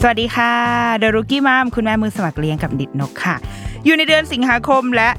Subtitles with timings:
[0.00, 0.52] สวัสดีค่ะ
[0.98, 3.36] เดรุกี้มัมคุณแม่มือสมัครเลี้ยงกับนิดนกค่ะ
[3.84, 5.10] อยู่ในเดือนสิงหาคมและ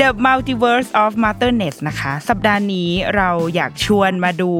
[0.00, 4.50] The Multiverse of Motherness นะคะ สัปดาห์นี้เราอยากชวนมาดู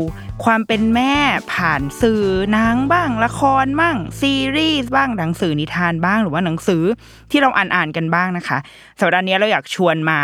[0.45, 1.15] ความเป็นแม่
[1.53, 2.25] ผ่านสื่อ
[2.57, 6.83] นังบ้าง ละครบ้าง ซีรีส์บ้างหนังสือนิทานบ้างหรือว่าหนังสือ
[7.31, 8.59] ที่เราอ่านอ่านกันบ้างนะคะ
[9.01, 10.21] สัปดาห์นี้เราอยากชวนมา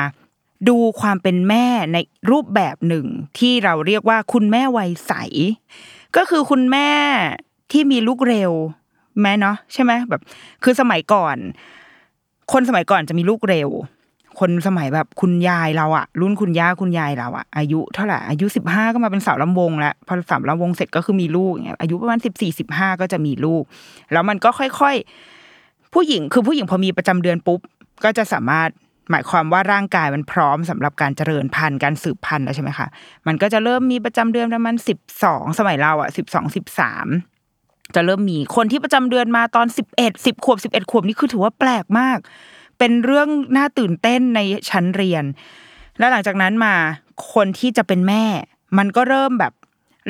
[0.68, 1.98] ดูความเป็นแม่ใน
[2.30, 3.06] รูปแบบหนึ่ง
[3.38, 5.12] ที่เราเรียกว่าคุณแม่วัยใส
[6.16, 6.90] ก็คือคุณแม่
[7.72, 8.52] ที่มีลูกเร็ว
[9.22, 10.22] แม่เนาะใช่ไหมแบบ
[10.64, 11.36] คือสมัยก่อน
[12.52, 13.70] คนสมัยก่อนจะมีลูกเร็ว
[14.40, 23.62] คนสมัยแบบคุณยายเราอะรุ่นคุณย่าคุณยายเราอะอายุเท่าไหร่อายุสิบห้าก็มาเป็นสาวลำวงแล้วพอสาวลำวงเสร็จก็คือมีลูกอย่างเงี้ยอายุประมาณสิบสี่สิบห้าก็จะมีลูก
[24.12, 27.60] แล้วมันก็ค่อยๆ ผู้หญิงคือผู้หญิงพอมีประจำเดือนปุ๊บ
[28.04, 28.70] ก็จะสามารถ
[29.10, 32.86] หมายความว่าร่างกายมันพร้อมสำหรับการเจริญพันธุ์การสืบพันธุ์แล้วใช่ไหมคะ
[33.26, 37.06] มันก็จะเริ่มมีประจำเดือนประมาณสิบสองสมัยเราอะสิบสองสิบสาม
[37.94, 42.18] จะเริ่มมีคนที่ประจำเดือนมาตอนสิบเอ็ดสิบขวบสิบเอ็ดขวบนี่คือถือว่าแปลกมาก
[42.78, 44.40] เป็นเรื่องน่าตื่นเต้นใน
[44.70, 45.24] ชั้นเรียน
[45.98, 46.74] แล้วหลังจากนั้นมา
[47.32, 48.24] คนที่จะเป็นแม่
[48.78, 49.52] มันก็เริ่มแบบ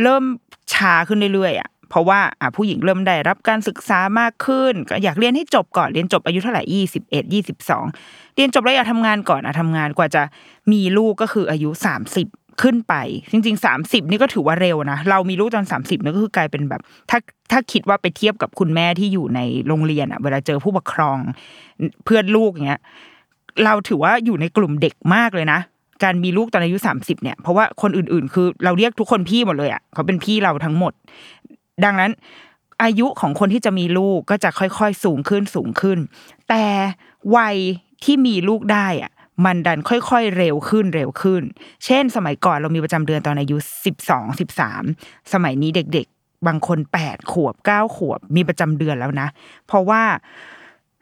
[0.02, 0.24] เริ่ม
[0.72, 7.84] ช้าขึ้นเรื่อยๆอะเพราะว่าอะผู้หญิงเริ่มได้รับการศึกษามากขึ้น ก็อยากเรียนให้จบก่อนเรียนจบอายุเท่าไหร่ยี่สิบเอ็ดยี่สิบสอง
[8.36, 10.22] เรียนจบแล้วอยากทำงานก่อนอะทำงานกว่าจะ
[10.72, 12.26] มีลูกก็คืออายุสามสิบ
[12.62, 12.94] ขึ้นไป
[13.32, 17.18] จริงๆสามสิบนี่ก็ถือว่าเร็วนะ เรามีลูกตอนสามสิบนี่ก็คือกลายเป็นแบบ ถ้า
[17.50, 21.18] ถ้าคิดว่าไปเทียบกับคุณแม่ที่อยู่ในโรงเรียนอะ เวลาเจอผู้ปกครอง
[22.04, 22.80] เพื่อนลูกอย่างเงี้ย
[23.64, 25.60] เราถือว่าอยู่ในกลุ่มเด็กมากเลยนะ
[26.04, 30.92] การมีลูกตอนอายุสามสิบเนี่ยเพราะว่าคนอื่นๆ คือเราเรียกทุกคนพี่หมดเลยอะเขาเป็นพี่เราทั้งหมด
[31.84, 32.10] ดังนั้น
[32.82, 35.98] อายุของคนที่จะมีลูกก็จะค่อยๆ สูงขึ้นสูงขึ้น
[36.48, 36.64] แต่
[37.36, 37.56] วัย
[38.04, 39.12] ที่มีลูกได้อะ
[39.44, 41.42] มันดันค่อยๆเร็วขึ้นเร็วขึ้น
[41.84, 44.82] เช่น สมัยก่อนเรามีประจำเดือนตอนอายุสิบสองสิบสาม
[45.32, 49.28] สมัยนี้เด็กๆ บางคนแปดขวบเก้าขวบมีประจำเดือนแล้วนะ
[49.66, 50.02] เพราะว่า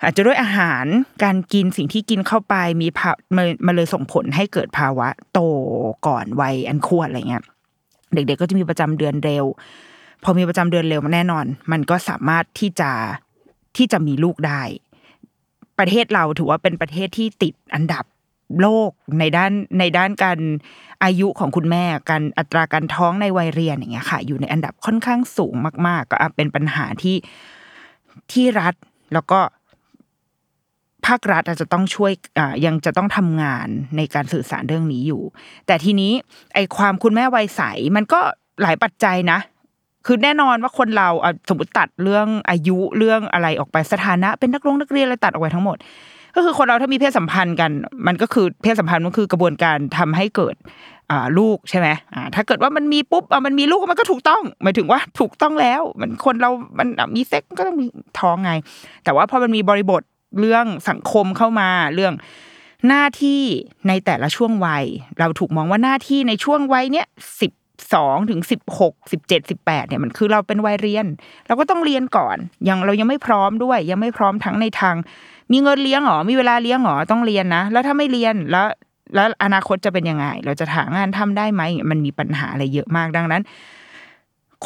[0.02, 0.84] อาจจะด้วยอาหาร
[1.24, 5.40] การกินสิ่งที่กินเข้าไปมีภามันมันเลยส่งผลให้เกิดภาวะ โต
[6.06, 7.44] ก่อนวัยอันควรอะไรเงี้ย
[8.14, 9.44] เด็ก ๆ ก็จะมีประจำเดือนเร็ว
[10.22, 12.90] พอมีประจำเดือนเร็วแน่นอน มันก็สามารถที่จะ
[13.76, 14.62] ที่จะมีลูกได้
[15.78, 18.04] ประเทศเราถือว่าเป็นประเทศที่ติดอันดับ
[18.60, 20.38] โลกในด้านในด้านการ
[21.04, 25.54] อายุของคุณแม่การอัตราการท้องในวัยเรียนอย่างเงี้ยค่ะ อยู่ในอันดับค่อนข้างสูง
[25.86, 27.16] มาก ๆ ก็เป็นปัญหาที่
[28.32, 28.74] ที่รัฐ
[29.14, 29.40] แล้วก็
[31.06, 35.22] ภาครัฐอาจจะต้องช่วยอ่ายังจะต้องทำงานในการสื่อสารเรื่องนี้อยู่
[35.66, 36.12] แต่ทีนี้
[36.54, 37.62] ไอความคุณแม่วัยใส
[37.96, 38.20] มันก็
[38.62, 39.38] หลายปัจจัยนะ
[40.06, 41.08] คือแน่นอนว่าคนเรา
[41.48, 45.76] สมมติตัดเรื่องอายุเรื่องอะไรออกไปสถานะ เป็นนักลงนักเรียนอะไรตัดออกไปทั้งหมด
[46.34, 47.70] ก็คือคนเราถ้ามีเพศสัมพันธ์กัน
[48.06, 50.56] มันก็คือเพศสัมพันธ์มันคือกระบวนการทำให้เกิด
[51.38, 51.88] ลูกใช่ไหม
[52.34, 57.86] ถ้าเกิดว่ามันมีปุ๊บมันมีลูกมันก็ถูกต้อง หมายถึงว่าถูกต้องแล้ว มันคนเรา มันมีเซ็กก็ต้องมี
[58.20, 58.52] ท้องไง
[59.04, 60.02] แต่ว่าพอมันมีบริบท
[60.40, 62.14] เรื่องสังคมเข้ามาเรื่อง
[62.88, 63.42] หน้าที่
[63.88, 64.84] ในแต่ละช่วงวัย
[65.18, 67.06] เราถูกมองว่าหน้าที่ในช่วงวัยเนี้ย
[67.40, 67.52] สิบ
[67.94, 71.06] สองถึงสิบหกสิบเจ็ดสิบแปดเนี่ยมันคือเราเป็นวัยเรียน
[71.46, 72.36] เราก็ต้องเรียนก่อน
[72.68, 74.96] ยังเรายังไม่พร้อมด้วย ยังไม่พร้อมทั้งในทาง
[75.52, 78.66] มีเงินเลี้ยงหรอมีเวลาเลี้ยงหรอต้องเรียนนะ แล้วถ้าไม่เรียนแล้ว
[79.14, 83.42] แล้วอนาคตจะเป็นยังไง เราจะหางานทำได้ไหมมันมีปัญหาอะไรเยอะมากดังนั้น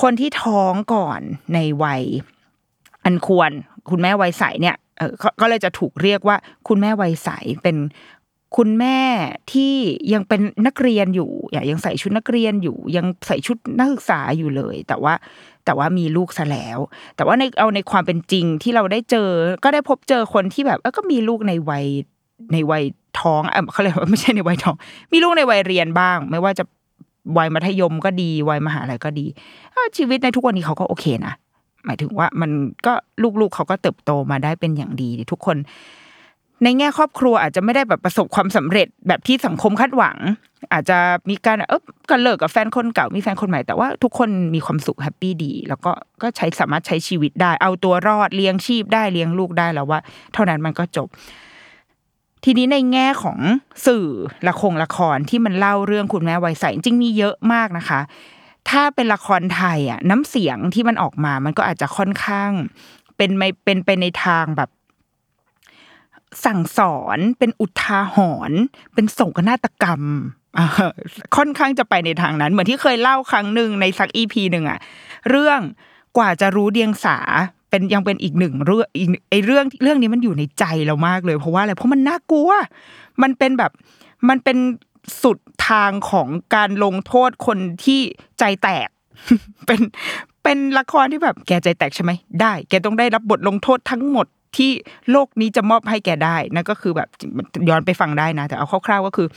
[0.00, 1.20] คนที่ท้องก่อน
[1.54, 2.02] ในวัย
[3.04, 3.50] อันควร
[3.90, 6.36] คุณแม่วัยใสเนี่ยเออก็เลยจะถูกเรียกว่า
[6.68, 7.28] คุณแม่วัยใส
[7.62, 7.76] เป็น
[8.56, 8.98] คุณแม่
[9.52, 9.74] ที่
[10.12, 15.14] ยังเป็นนักเรียนอยู่อะยังใส่ชุดนักเรียนอยู่ ยังใส่ชุดนักศึกษาอยู่เลย แต่ว่า
[15.64, 16.78] แต่ว่ามีลูกซะแล้ว
[17.16, 19.28] แต่ว่าในเอาในความเป็นจริงที่เราได้เจอ
[19.64, 21.84] ก็ได้พบเจอคนที่แบบเออก็มีลูกในวัย
[22.52, 22.84] ในวัย
[23.20, 24.76] ท้องเออเขาเรียกว่าไม่ใช่ในวัยท้อง
[25.12, 26.64] มีลูกในวัยเรียนบ้าง ไม่ว่าจะ
[27.38, 29.26] วัยมัธยมก็ดีวัยมหาลัยก็ดี
[29.96, 31.34] ชีวิตในทุกวันนี้เขาก็โอเคนะ
[31.86, 32.50] หมายถึงว่ามัน
[32.86, 32.92] ก็
[33.40, 35.56] ลูกๆเขาก็เติบโตมาได้เป็นอย่างดีทุกคน
[36.64, 40.16] ในแง่ครอบครัวอาจจะไม่ได้แบบประสบความสำเร็จแบบที่สังคมคาดหวัง
[40.72, 40.98] อาจจะ
[41.30, 45.92] มีการเออกันเลิกกับแฟนคนเก่ามีแฟนคนใหม่แต่ว่าทุกคนมีความสุขแฮปปี้ดี แล้วก็
[46.22, 50.00] ก็ใช้สามารถใช้ชีวิตได้ เอาตัวรอดเลี้ยงชีพได้เลี้ยงลูกได้แล้วว่า
[50.34, 51.08] เท่านั้นมันก็จบ
[52.44, 53.38] ทีนี้ในแง่ของ
[53.86, 54.06] สื่อ
[54.48, 58.00] ละครละครที่มันเล่าเรื่องคุณแม่วัยใสจริงมีเยอะมากนะคะ
[58.70, 62.50] ถ้าเป็นละครไทยอะ น้ำเสียงที่มันออกมา มันก็อาจจะค่อนข้าง
[63.16, 64.70] เป็นไม่เป็นไปในทางแบบ
[66.44, 68.16] สั่งสอนเป็นอุทาห
[68.50, 68.60] รณ์
[68.94, 70.02] เป็นโศกนาฏกรรม
[71.36, 74.78] ค่อนข้างจะไปในทางนั้น เหมือนที่เคยเล่าครั้งหนึ่งในสักอีพีหนึ่งอะ
[75.30, 75.60] เรื่อง
[76.16, 77.18] กว่าจะรู้เดียงสา
[77.70, 82.50] เป็นยังเป็นอีกหนึ่งเรื่องอีกไอเรื่องเรื่องนี้มันอยู่ในใจเรามากเลย เพราะว่าอะไรเพราะมันน่ากลัว
[83.22, 83.72] มันเป็นแบบ
[84.28, 84.58] มันเป็น
[85.22, 85.38] สุด
[85.68, 88.00] ทางของการลงโทษคนที่
[88.38, 88.88] ใจแตก
[89.66, 89.80] เป็น
[90.42, 94.26] เป็นละครที่แบบแกใจแตกใช่ไหมได้ แกต้องได้รับบทลงโทษทั้งหมด
[94.56, 94.70] ที่
[95.10, 97.08] โลกนี้จะมอบให้แกได้นั่นก็คือแบบ
[97.68, 99.28] ย้อนไปฟังได้นะแต่เอาคร่าวๆก็คือ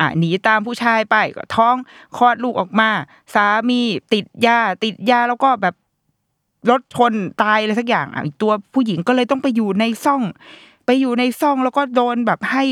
[0.00, 1.76] อ่าหนีตามผู้ชายไปก็ท้อง
[2.16, 2.90] คลอดลูกออกมา
[3.34, 3.80] สามี
[4.12, 5.74] ติดยาติดยาแล้วก็แบบ
[6.70, 10.22] รถชนตายอะไรสักอย่างอะตัวผู้หญิงก็เลยต้องไปอยู่ในซ่อง
[10.86, 12.64] ไปอยู่ในซ่องแล้วก็โดนแบบให้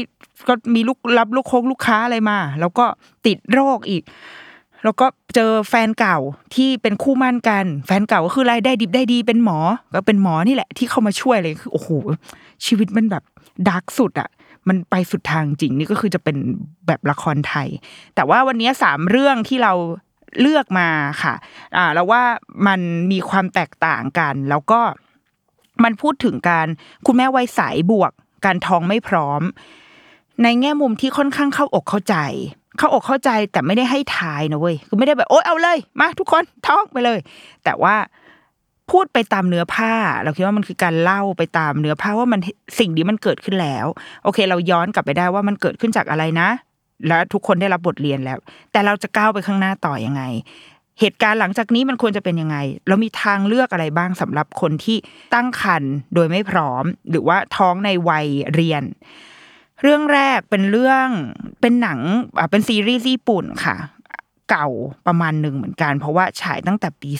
[0.48, 2.86] ก็มีลูกรับลูกโค้งลูกค้าอะไรมา แล้วก็
[3.26, 4.02] ติดโรคอีก
[4.84, 6.18] แล้วก็เจอแฟนเก่า
[6.54, 9.58] ที่เป็นคู่มั่นกัน แฟนเก่าก็คือรายได้ดิบได้ดีเป็นหมอ
[9.94, 11.88] ก็เป็นหมอนี่แหละ ที่เข้ามาช่วยเลยคือโอ้โห
[12.66, 13.24] ชีวิตมันแบบ
[13.68, 14.30] ดาร์กสุดอะ
[14.68, 16.36] มันไปสุดทางจริงนี่ก็คือจะเป็น
[16.86, 17.68] แบบละครไทย
[18.14, 19.72] แต่ว่าวันนี้สามเรื่องที่เรา
[20.40, 20.88] เลือกมา
[21.22, 21.34] ค่ะ
[21.76, 22.22] อ่าแล้วว่า
[22.66, 22.80] มัน
[23.12, 24.80] มีความแตกต่างกัน แล้วก็
[25.84, 26.66] มันพูดถึงการ
[27.06, 27.60] คุณแม่วัยใส
[27.90, 28.12] บวก
[28.44, 29.42] การท้องไม่พร้อม
[30.42, 32.16] ในแง่มุมที่ค่อนข้างเข้าอกเข้าใจ
[32.78, 37.18] เข้าอกเข้าใจแต่ไม่ได้ให้ทายนะเว้ยคือไม่ได้แบบโอ๊ยเอาเลย มาทุกคนท้องไปเลย
[37.64, 37.96] แต่ว่า
[38.90, 39.92] พูดไปตามเนื้อผ้า
[40.22, 42.40] เราคิดว่ามันคือการเล่าไปตามเนื้อผ้าว่ามัน
[42.78, 43.86] สิ่งนี้มันเกิดขึ้นแล้ว
[44.24, 46.48] โอเค เราย้อนกลับไปได้ว่ามันเกิดขึ้นจากอะไรนะ
[47.08, 48.38] และทุกคนได้รับบทเรียนแล้ว
[48.72, 50.22] แต่เราจะก้าวไปข้างหน้าต่อยังไง
[51.00, 52.56] เหตุการณ์หลังจากนี้มันควรจะเป็นยังไง
[52.88, 54.96] เรามีทางเลือกอะไรบ้างสำหรับคนที่
[55.34, 58.82] ตั้งครรภ์โดยไม่พร้อม หรือว่าท้องในวัยเรียน
[59.84, 61.08] เรื่องแรกเป็นเรื่อง
[61.60, 61.98] เป็นหนัง
[62.38, 63.76] อ่าเป็นซีรีส์ญี่ปุ่นค่ะ
[64.50, 64.68] เก่า
[65.06, 67.10] ประมาณหนึ่งเหมือนกัน เพราะว่าฉายตั้งแต่ปี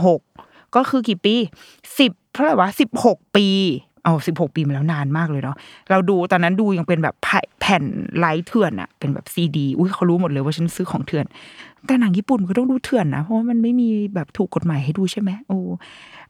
[0.00, 1.34] 2006 ก็คือกี่ปี
[1.98, 3.48] สิบเท่าไหร่วะสิบหกปี
[4.04, 5.56] เอาสิบหกปีมาแล้วนานมากเลยเนาะ
[5.90, 7.14] เราดูตอนนั้นดูยังเป็นแบบ
[7.60, 7.84] แผ่น
[8.18, 11.26] ไลท์เถื่อนอะเป็นแบบซีดีอุ้ยเขารู้หมดเลยว่าฉันซื้อของเถื่อน
[11.86, 15.58] แต่หนังญี่ปุ่นก็ต้องดูเถื่อนนะเพราะว่ามันไม่มีแบบถูกกฎหมายให้ดูใช่ไหมโอ้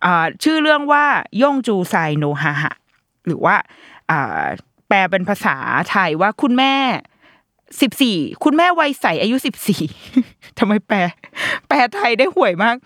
[0.05, 1.05] อ่าชื่อเรื่องว่า
[1.43, 2.75] ย่องจูไซโนฮาฮะ
[3.27, 3.55] หรือว่า
[4.11, 4.45] อ่า
[4.91, 5.57] แปลเป็นภาษา
[5.91, 6.75] ไทยว่าคุณแม่
[7.81, 9.83] สิบสี่คุณแม่วัยใสอายุสิบสี่
[10.59, 10.99] ทำไมแปล
[11.69, 12.77] แปลไทยได้ห่วยมาก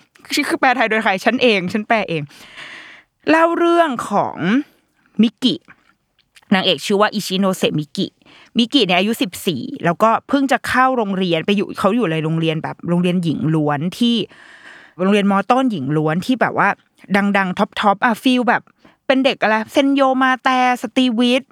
[0.48, 2.22] คือแปลไทยโดยใครฉันเอง ฉันแปลเอง
[3.30, 4.36] เล่าเรื่องของ
[5.22, 5.54] มิกิ
[6.54, 8.06] นางเอกชื่อว่าอิชิโนเซมิกิ
[8.58, 14.16] มิกิเนี่ยอายุสิบสี่แล้วก็เพิ่งจะเข้าโรงเรียนไปอยู่เขาอยู่ในโรงเรียนแบบโรงเรียนหญิงล้วนที่
[14.98, 16.68] โรงเรียนมอต้นหญิงล้วนที่แบบว่า
[17.16, 18.62] ดัง ๆ top top อะ feel แบบ
[19.06, 21.42] เป็นเด็กอะไรเซนโยมาแต่สตีวิท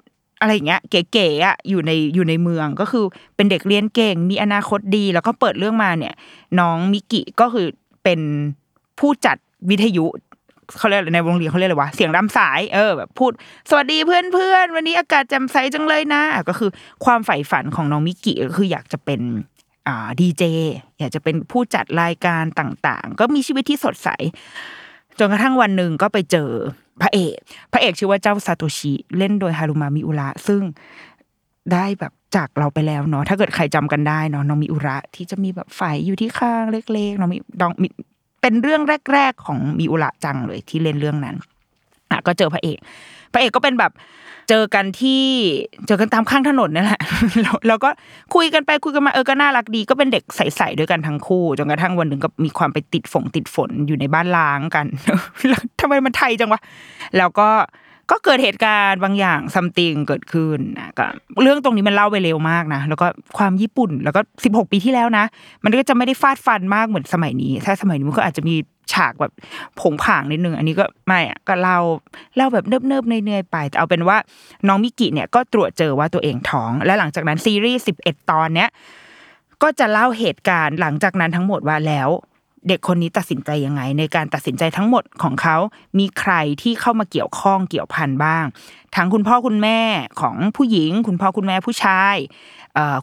[0.43, 6.13] อะไรอย่างเงี้ยเก๋ๆอะอยู่ในอยู่ในเมืองก็คือเป็นเด็กเรียนเก่งมีอนาคตดี แล้วก็เปิดเรื่องมาเนี่ย
[6.59, 7.67] น้องมิกิก็คือ
[8.03, 8.19] เป็น
[8.99, 9.37] ผู้จัด
[9.69, 10.05] วิทยุ
[10.77, 13.31] เขาเรียกในโรงเรียนเขาเรียกอะไรวะเสียงรำสายเออแบบพูด
[13.69, 16.69] สวัสดีเพื่อนเพื่อนๆวันนี้อากาศแจ่มใสจังเลยนะอะก็คือ
[17.05, 19.21] ความใฝ่ฝันของน้องมิกิก็คืออยากจะเป็น
[19.87, 20.43] อ่าดีเจ
[20.99, 24.09] อยากจะเป็นผู้จัดรายการต่างๆ ก็มีชีวิตที่สดใส
[25.19, 26.49] จนกระทั่งวันหนึ่งก็ไปเจอ
[27.01, 27.35] พระเอก
[27.73, 30.61] พระเอกชื่อว่าเจ้าซาโตชิเล่นโดยฮารุมามิอุระซึ่ง
[31.73, 37.87] ได้แบบจากเราไปแล้วเนาะถ้าเกิดใครจำกันได้เนาะน้องมิอุระที่จะมีแบบไฟอยู่ที่ข้างเล็กๆน้องมิดองมิ
[38.41, 38.81] เป็นเรื่อง
[39.13, 41.35] แรก ๆ ของมิอุระจังเลยที่เล่นเรื่องนั้น
[42.11, 42.77] อะก็เจอพระเอก
[43.33, 43.91] พระเอกก็เป็นแบบ
[44.49, 45.23] เจอกันที่
[45.87, 47.01] เจอกันตามข้างถนนนั่นแหละ
[47.41, 47.89] แล้วแล้วก็
[48.35, 54.85] คุยกันไปคุยกันมาเออก็น่ารักดี ก็เป็นเด็กใสๆด้วยกันทั้งคู่จนกระทั่งวันหนึ่งก็มีความไปติดฝงติดฝนอยู่ในบ้านล้างกัน
[55.49, 56.61] แล้วทำไมมันไทยจังวะ
[57.17, 57.49] แล้วก็
[58.11, 61.05] ก็เกิดเหตุการณ์บางอย่างซัมติงเกิดขึ้นนะก็
[61.41, 63.07] เรื่องตรงนี้มันเล่าไปเร็วมากนะแล้วก็
[63.37, 65.25] ความญี่ปุ่น แล้วก็สิบหกปีที่แล้วนะ
[65.63, 68.55] มันก็จะไม่ได้ฟาดฟันมากเหมือนสมัยนี้ ถ้าสมัยนี้มันก็อาจจะมี
[68.93, 69.31] ฉากแบบ
[69.79, 71.79] ผงผางนิดนึงอันนี้ก็ไม่อะก็เล่า
[72.35, 74.17] เล่าแบบเนิบๆเนื่อยๆไปแต่เอาเป็นว่า
[74.67, 78.69] น้องมิกิเนี่ยก็ตรวจเจอว่าตัวเองท้อง และหลังจากนั้นซีรีส์สิบเอ็ดตอนเนี้ย
[79.63, 82.09] ก็จะเล่าเหตุการณ์หลังจากนั้นทั้งหมดว่าแล้ว
[82.67, 85.57] เด็กคนนี้ตัดสินใจยังไง ในการตัดสินใจทั้งหมดของเขา
[85.99, 88.45] มีใครที่เข้ามาเกี่ยวข้องเกี่ยวพันบ้าง
[88.95, 89.79] ทั้งคุณพ่อคุณแม่
[90.21, 92.15] ของผู้หญิง คุณพ่อคุณแม่ผู้ชาย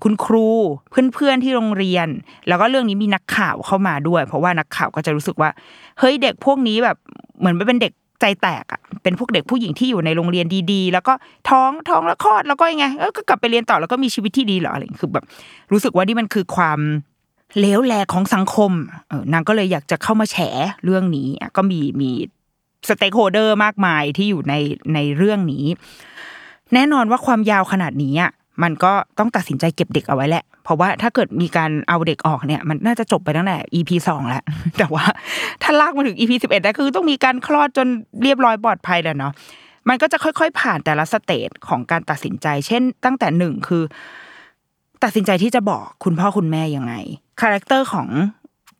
[0.05, 0.49] คุณครู
[0.91, 2.09] เพื่อนๆที่โรงเรียน
[2.49, 5.51] แล้วก็เรื่องนี้มีนักข่าวเข้ามาด้วย เพราะว่านักข่าวก็จะรู้สึกว่า
[5.99, 6.97] เฮ้ยเด็กพวกนี้แบบ
[7.39, 11.13] เหมือนเป็นเด็กใจแตกอะเป็นพวกเด็กผู้หญิงที่อยู่ในโรงเรียนดีๆ แล้วก็
[11.49, 12.85] ท้องท้องแล้วคลอดแล้วก็ยังไง
[13.17, 15.25] ก็กลับไปเรียนต่อแล้วก็มีชีวิตที่ดีเหรออะไรอย่างนี้คือแบบ
[15.73, 16.79] รู้สึกว่านี่มันคือความ
[17.59, 18.73] เลวแลของสังคม
[19.33, 20.37] นางก็เลยอยากจะเข้ามาแฉ
[20.85, 22.11] เรื่องนี้ก็มีมี
[22.89, 24.55] สเต็กโฮเดอร์มากมายที่อยู่ใน
[24.95, 25.65] ในเรื่องนี้
[26.75, 28.31] แน่นอนว่าความยาวขนาดนี้อะ
[28.63, 34.43] มันก็ต้องตัดสินใจเก็บเด็กเอาไว้แหละ เพราะว่าถ้าเกิดมีการเอาเด็กออกเนี่ย มันน่าจะจบไปตั้งแต่ EP สองแล้ว
[34.79, 35.05] แต่ว่า
[35.63, 37.87] ถ้าลากมาถึง EP สิบเอ็ดได้คือต้องมีการคลอดจน
[38.23, 39.33] เรียบร้อยปลอดภัยแล้วเนาะ
[39.89, 43.83] มันก็จะค่อยๆ ผ่านแต่ละ stage ของการตัดสินใจ เช่น ตั้งแต่หนึ่งคือ
[45.05, 46.95] ตัดสินใจที่จะบอกคุณพ่อคุณแม่ยังไง
[47.41, 48.09] character ของ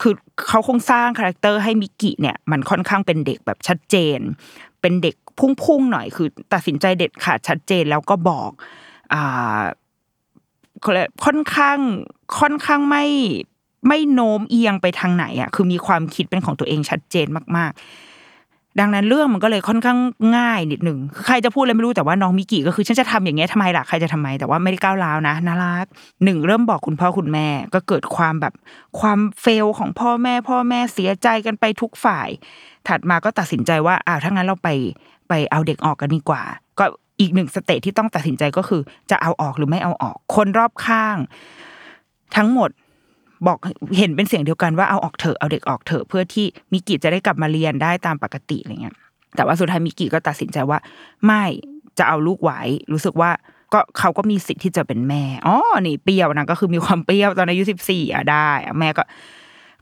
[0.03, 0.15] คือ
[0.49, 4.19] เขาคงสร้าง character ให้มิกิเนี่ยมันค่อนข้างเป็นเด็กแบบชัดเจน
[4.81, 8.51] เป็นเด็กพุ่งๆหน่อยคือ ตัดสินใจเด็ดขาดชัดเจนแล้วก็บอก
[9.13, 9.61] อ่า
[11.25, 11.79] ค่อนข้าง
[12.41, 13.05] ค่อนข้างไม่
[13.89, 17.27] ไม่โน้มเอียงไปทางไหนอะคือมีความคิดเป็นของตัวเองชัดเจน
[17.57, 17.81] มาก ๆ
[18.81, 19.99] ดังนั้นเรื่องมันก็เลยค่อนข้าง
[20.37, 25.87] ง่ายนิดหนึ่งใครจะพูดอะไรไม่รู้แต่ว่าน้องมิกิก็คือฉันจะทำอย่างเงี้ยทำไมล่ะใครจะทำไมแต่ว่าไม่ได้ก้าวร้าวนะน่ารัก
[26.25, 28.55] หนึ่งเริ่มบอกคุณพ่อคุณแม่ก็เกิดความแบบ
[29.01, 32.29] ความเฟลของพ่อแม่ พ่อแม่เสียใจกันไปทุกฝ่าย
[32.89, 34.69] ถัดมาก็ตัดสินใจว่าอ้าวถ้างั้นเราไป
[35.29, 36.43] ไปเอาเด็กออกกันดีกว่า
[36.79, 36.85] ก็
[37.21, 41.17] อีกหนึ่ง stage ที่ต้องตัดสินใจก็คือ จะเอาออกหรือไม่เอาออก คนรอบข้าง
[42.37, 42.71] ทั้งหมด
[43.47, 43.59] บอก
[43.99, 48.97] เห็นเป็นเสียงเดียวกันว่าเอาออกเถอะเอาเด็กออกเถอะเพื่อที่มิกิจะได้กลับมาเรียนได้ตามปกติอะไรเงี้ย
[49.37, 50.79] แต่ว่าสุดท้ายมิกิก็ตัดสินใจว่า
[51.27, 51.45] ไม่
[51.99, 52.61] จะเอาลูกไว้
[52.93, 53.31] รู้สึกว่า
[53.73, 58.49] ก็เขาก็มีสิทธิ์ที่จะเป็นแม่อ๋อนี่เปรี้ยวนะก็คือมีความเปรี้ยวตอนอายุสิบสี่อะได้
[58.81, 59.03] แม่ก็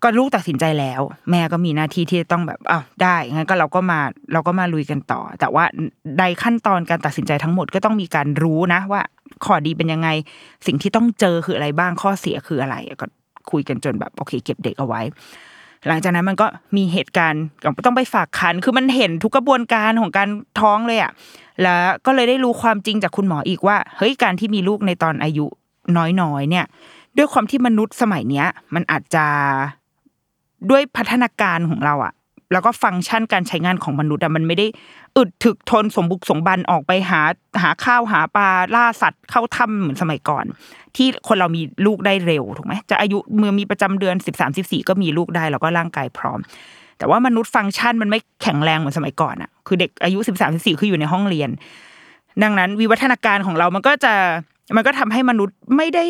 [0.02, 1.00] ก็ลูกตัดสินใจแล้ว
[1.30, 4.00] แม่ก็มีหน้าที่ที่จะต้องแบบอ้าวได้งั้นก็เราก็มา
[4.32, 5.64] เราก็มาลุยกันต่อ แต่ว่า
[6.18, 9.02] ในขั้นตอนการตัดสินใจทั้งหมดก็ต้องมีการรู้นะว่า
[9.44, 10.08] ข้อดีเป็นยังไง
[10.66, 13.06] สิ่งที่ต้องเจอคืออะไรบ้างข้อเสียคืออะไรก็
[13.50, 15.00] คุยกันจนแบบโอเค เก็บเด็กเอาไว้
[15.88, 17.42] หลังจากนั้นมันก็มีเหตุการณ์
[17.86, 20.28] ต้องไปฝากคันคือมันเห็นทุกกระบวนการของการ
[20.60, 21.12] ท้องเลยอะ
[21.62, 25.46] แล้วก็เลยได้รู้ความจริงจากคุณหมออีกว่าเฮ้ยการที่มีลูกในตอนอายุ
[26.20, 26.66] น้อยๆเนี่ย
[27.16, 29.26] ด้วยความที่มนุษย์สมัยเนี้ย มันอาจจะ
[30.70, 32.12] ด้วยพัฒนาการของเราอะ
[32.52, 34.66] แล้วก็ฟังก์ชันการใช้งานของมนุษย์อะมันไม่ได้
[35.16, 37.22] อึดถึกทนสมบุกสมบันออกไปหา
[37.62, 40.44] หาข้าวหาปลาล่าสัตว์เข้าถ้ำเหมือนสมัยก่อน
[40.96, 46.40] ที่คนเรามีลูกได้เร็วถูกไหมจะอายุเมื่อมีประจำเดือนสิบสามสิบสี่ก็มีลูกได้แล้วก็ร่างกายพร้อม
[46.98, 51.50] แต่ว่ามนุษย์ฟังก์ชันมันไม่แข็งแรงเหมือนสมัยก่อนอะคือเด็กอายุสิบสามสิบสี่คืออยู่ในห้องเรียน
[52.42, 54.14] ดังนั้นวิวัฒนาการของเรามันก็จะ
[54.76, 56.04] มันก็ทำให้มนุษย์ไม่ได้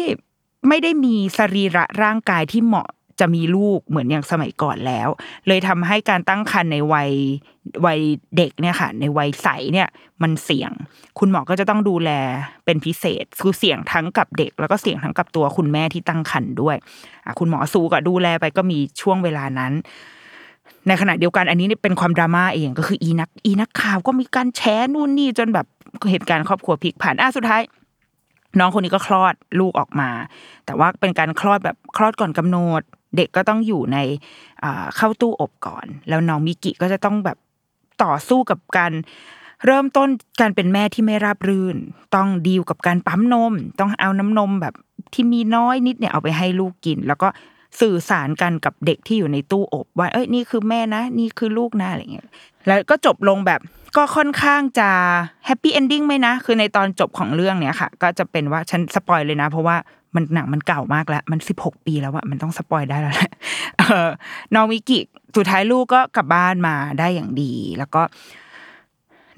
[0.69, 2.89] ไม่ได้มีสรีระร่างกายที่เหมาะ
[3.21, 5.09] จะมีลูกเหมือนอย่างสมัยก่อนแล้ว
[5.47, 7.11] เลยทำให้การตั้งครรภ์ในวัย
[7.87, 8.01] วัย
[8.37, 9.89] เด็กเนี่ยค่ะ ในวัยใสเนี่ย
[10.23, 10.71] มันเสี่ยง
[11.19, 12.11] คุณหมอก็จะต้องดูแล
[12.65, 16.77] เป็นพิเศษคือเสี่ยงทั้งกับเด็ก แล้วก็เสี่ยงทั้งกับตัวคุณแม่ที่ตั้งครรภ์ด้วย
[17.39, 19.73] คุณหมอสูกับดูแลไปก็มีช่วงเวลานั้น
[20.89, 25.67] ในขณะเดียวกันอันนี้เป็นความดราม่าเองก็คืออีนักอีนักข่าวก็มีการแชร์นู่นนี่จนแบบ
[26.11, 27.63] เหตุการณ์ครอบครัวพลิกผันอะสุดท้าย
[28.59, 30.11] น้องคนนี้ก็คลอดลูกออกมา
[30.67, 32.83] แต่ว่าเป็นการคลอดแบบคลอดก่อนกำหนด
[33.17, 33.99] เด็กก็ต้องอยู่ใน
[34.97, 37.39] เข้าตู้อบก่อน แล้วน้องมิกิก็จะต้องแบบ
[38.03, 38.93] ต่อสู้กับการ
[39.67, 40.09] เริ่มต้น
[40.41, 41.77] การเป็นแม่ที่ไม่ราบรื่น
[42.15, 44.75] ต้องดีลกับการปั๊มนม ต้องเอาน้ำนมแบบ
[45.15, 47.29] ที่มีน้อยนิดเนี่ยเอาไปให้ลูกกิน แล้วก็
[47.81, 52.29] สื่อสารกันกับเด็กที่อยู่ในตู้อบ ว่าเอ้ยนี่คือแม่นะ นี่คือลูกนะอะไรเงี้ย
[52.67, 53.61] แล้วก็จบลงแบบ
[53.97, 54.89] ก็ค่อนข้างจะ
[55.47, 59.77] happy ending ไหมนะ คือในตอนจบของเรื่องเนี้ยค่ะ ก็จะเป็นว่าฉัน spoil เลยนะ เพราะว่า
[60.15, 63.33] มันหนังมันเก่ามากแล้ว มันสิบหกปีแล้วอะมันต้อง spoil ได้แล้วแหละ
[64.55, 64.99] น้องมิกิ
[65.37, 68.03] สุดท้ายลูกก็กลับบ้านมาได้อย่างดี แล้วก็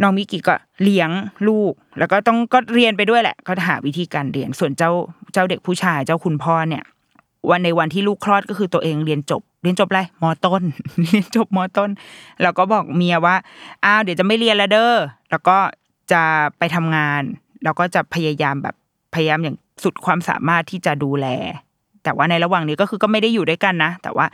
[0.02, 1.10] น้องมิกิก็เลี้ยง
[1.48, 4.90] ลูก แล้วก็ต้องก็เรียนไปด้วยแหละ ก็หาวิธีการเรียนส่วนเจ้า
[5.32, 6.82] เจ้าเด็กผู้ชายเจ้าคุณพ่อเนี่ย
[7.50, 10.62] วันในวันที่ลูกคลอดก็คือตัวเองเรียนจบ เรียนจบอะไรมอต้น
[11.00, 11.90] เรียนจบมอต้น
[12.42, 13.36] แล้วก็บอกเมียว่า
[13.84, 14.94] อ้าวเดี๋ยวจะไม่เรียนแล้วเด้อ
[15.30, 15.56] แล้วก็
[16.12, 16.22] จะ
[16.58, 17.22] ไปทำงาน
[17.64, 18.74] แล้วก็จะพยายามแบบ
[19.14, 21.26] พยายามอย่างสุดความสามารถที่จะดูแล
[22.04, 24.26] แต่ว่าในระหว่างนี้ก็คือก็ไม่ได้อยู่ด้วยกันนะ แต่ว่า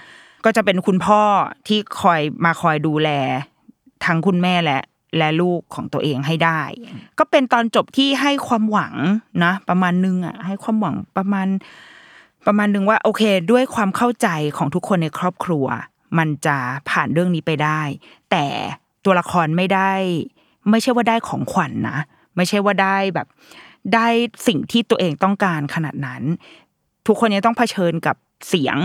[0.45, 1.23] ก็จะเป็นคุณพ่อ
[1.67, 3.09] ที่คอยมาคอยดูแล
[4.05, 4.81] ทั้งคุณแม่และ
[5.19, 6.61] และลูกของตัวเองให้ได้
[7.19, 8.95] ก็เป็นตอนจบที่ให้ความหวัง
[9.45, 11.47] นะ ประมาณนึงอะ ให้ความหวังประมาณ
[12.47, 15.67] ประมาณนึงว่าโอเค ด้วยความเข้าใจของทุกคนในครอบครัว
[16.19, 16.57] มันจะ
[16.91, 17.81] ผ่านเรื่องนี้ไปได้
[18.31, 18.47] แต่
[19.05, 19.93] ตัวละครไม่ได้
[20.71, 21.99] ไม่ใช่ว่าได้ของขวัญนะ
[22.37, 23.27] ไม่ใช่ว่าได้แบบ
[23.95, 24.07] ได้
[24.47, 26.23] สิ่งที่ตัวเองต้องการขนาดนั้น
[27.07, 28.17] ทุกคนยังต้องเผชิญกับ
[28.49, 28.79] เสียง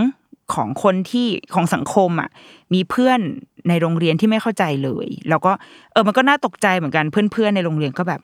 [0.53, 2.29] ของคนที่ของสังคมอะ
[2.73, 3.19] มีเพื่อน
[3.67, 5.51] ในโรงเรียนที่ไม่เข้าใจเลย แล้วก็
[5.91, 8.21] เออมันก็น่าตกใจเหมือนกันเพื่อนๆในโรงเรียนก็แบบ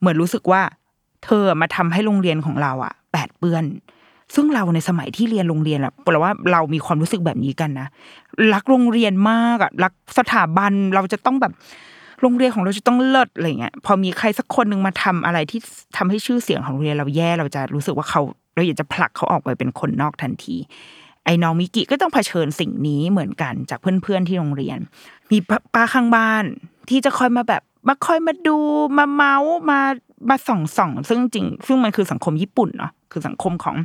[0.00, 0.62] เหมือนรู้สึกว่า
[1.24, 3.64] เธอมาทำให้โรงเรียนของเราอะแปดเปื้อน
[4.34, 7.88] ซึ่งเราในสมัยที่เรียนโรงเรียนอะแปลว่าเรามีความรู้สึกแบบนี้กันนะ
[8.52, 11.52] รักโรงเรียนมากอะรักสถาบันเราจะต้องแบบ
[12.20, 15.60] โรงเรียนของเราจะต้องเลิศอะไรเงี้ย พอมีใครสักคนหนึ่งมาทำอะไรที่
[15.96, 18.20] ทำให้ชื่อเสียงของโรงเรียนเราแย่เราจะรู้สึกว่าเขา
[18.54, 20.56] เราอยากจะผลักเขาออกไปเป็นคนนอกทันที
[21.24, 24.78] ไอ้น้องมิกิก็ต้องเผชิญสิ่งนี้เหมือนกันจากเพื่อนๆที่โรงเรียน
[25.30, 25.38] มี
[25.74, 26.44] ป้าข้างบ้าน
[26.88, 28.56] ที่จะคอยมาแบบมาคอยมาดู
[28.98, 29.80] มาเมาส์มา
[30.30, 33.76] มาส่องส่องซึ่งจริง ซึ่งมันคือสังคมญี่ปุ่นเนาะคือสังคมของ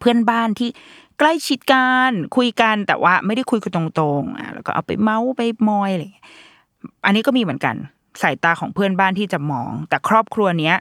[0.00, 0.68] เพื่อนบ้านที่
[1.18, 6.02] ใกล้ชิดกันคุยกันแต่ว่าไม่ได้คุยกันตรงๆอะแล้วก็เอาไปเมาส์ไปมอยอะไร
[7.04, 7.74] อันนี้ก็มีเหมือนกัน
[8.22, 10.76] สายตาของเพื่อนบ้านที่จะมอง แต่ครอบครัวเนี้ย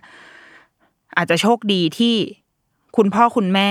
[1.18, 2.16] อาจจะโชคดีที่
[2.98, 3.70] คุณพ่อคุณแม่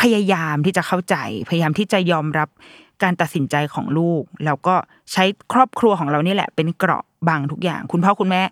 [0.00, 1.16] พยายามที่จะเข้าใจ
[1.48, 2.48] พยายามที่จะยอมรับ
[3.02, 4.74] การตัดสินใจของลูก แล้วก็
[5.12, 8.42] ใช้ครอบครัวของเรานี่แหละ เป็นเกราะบังทุกอย่าง คุณพ่อคุณแม่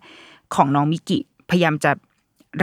[0.55, 1.91] ของน้องมิกิพยายามจะ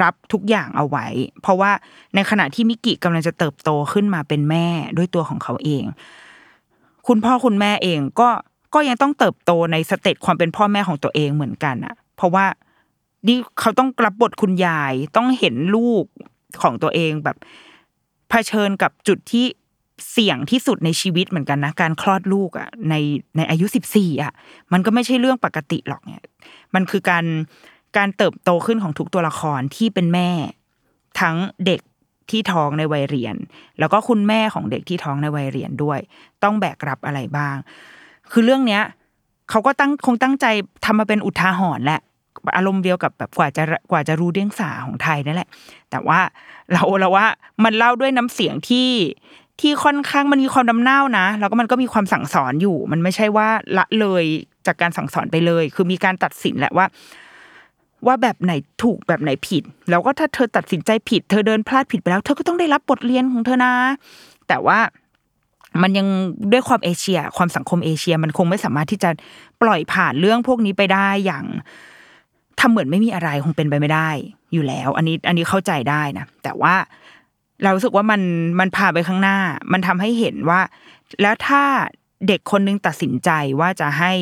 [0.03, 1.07] รับทุกอย่างเอาไว้
[1.43, 1.71] เพราะว่า
[2.15, 5.85] ในขณะที่มิกิกำลังจะเติบโตขึ้นมาเป็นแม่ด้วยตัวของเขาเอง
[7.07, 8.29] คุณพ่อคุณแม่เองก็
[8.75, 12.47] ก็ยังต้องเติบโตในสเตจความเป็นพ่อแม่ของตัวเองเหมือนกันอะเพราะว่า
[13.29, 16.05] นี่เขาต้องรับบทคุณยายต้องเห็นลูก
[16.63, 17.37] ของตัวเองแบบ
[18.29, 19.47] เผชิญกับจุดที่
[20.11, 22.95] เสี่ยงที่สุดในชีวิตเหมือนกันนะการคลอดลูกอะใน
[23.37, 24.33] ในอายุสิบสี่อะ
[24.73, 26.23] มันก็ไม่ใช่เรื่องปกติหรอกเนี่ย
[26.75, 27.25] มันคือการ
[27.99, 30.31] การเติบโตขึ้นของทุกตัวละครที่เป็นแม่
[31.21, 31.37] ทั้ง
[31.67, 31.81] เด็ก
[32.31, 33.37] ที่ท้องในวัยเรียน
[33.79, 35.99] แล้วก็คุณแม่ของเด็กที่ท้องในวัยเรียนด้วย
[36.43, 37.57] ต้องแบกรับอะไรบ้าง
[38.31, 38.83] คือเรื่องเนี้ย
[39.51, 40.47] เขาก็ตั้งคงตั้งใจ
[40.85, 42.01] ทำมาเป็นอุทาหรณ์แหละ
[42.57, 45.49] อารมณ์เดียวกับแบบกว่าจะกว่าจะรู้เรื่องสาของไทยนั่นแหละ
[45.91, 46.21] แต่ว่า
[46.73, 47.27] เราเราว่า
[47.65, 48.89] มันเล่าด้วยน้ำเสียงที่
[49.61, 53.49] ที่ค่อนข้างมันมีความดำเน่านะ แล้วก็มันก็มีความสั่งสอนอยู่ มันไม่ใช่ว่า
[53.79, 54.25] ละเลย
[54.67, 56.87] จากการสั่งสอนไปเลย คือมีการตัดสินแหละว่า
[58.07, 63.73] ว่าแบบไหนถูกแบบไหนผิด แล้วก็ถ้าเธอตัดสินใจผิด เธอเดินพลาดผิดไปแล้ว เธอก็ต้องได้รับบทเรียนของเธอนะ
[64.49, 64.79] แต่ว่า
[65.83, 66.07] มันยัง
[66.53, 69.11] ด้วยความเอเชีย ความสังคมเอเชีย มันคงไม่สามารถที่จะ
[69.63, 71.45] ปล่อยผ่านเรื่องพวกนี้ไปได้อย่าง
[72.61, 74.11] ทำเหมือนไม่มีอะไรคงเป็นไปไม่ได้
[74.53, 76.75] อยู่แล้ว อันนี้อันนี้เข้าใจได้นะแต่ว่า
[77.63, 78.21] เราสึกว่ามัน
[78.61, 79.39] มันพาไปข้างหน้า
[79.73, 80.61] มันทำให้เห็นว่า
[81.23, 81.63] แล้วถ้า
[82.29, 84.13] เด็กคนนึงตัดสินใจว่าจะให้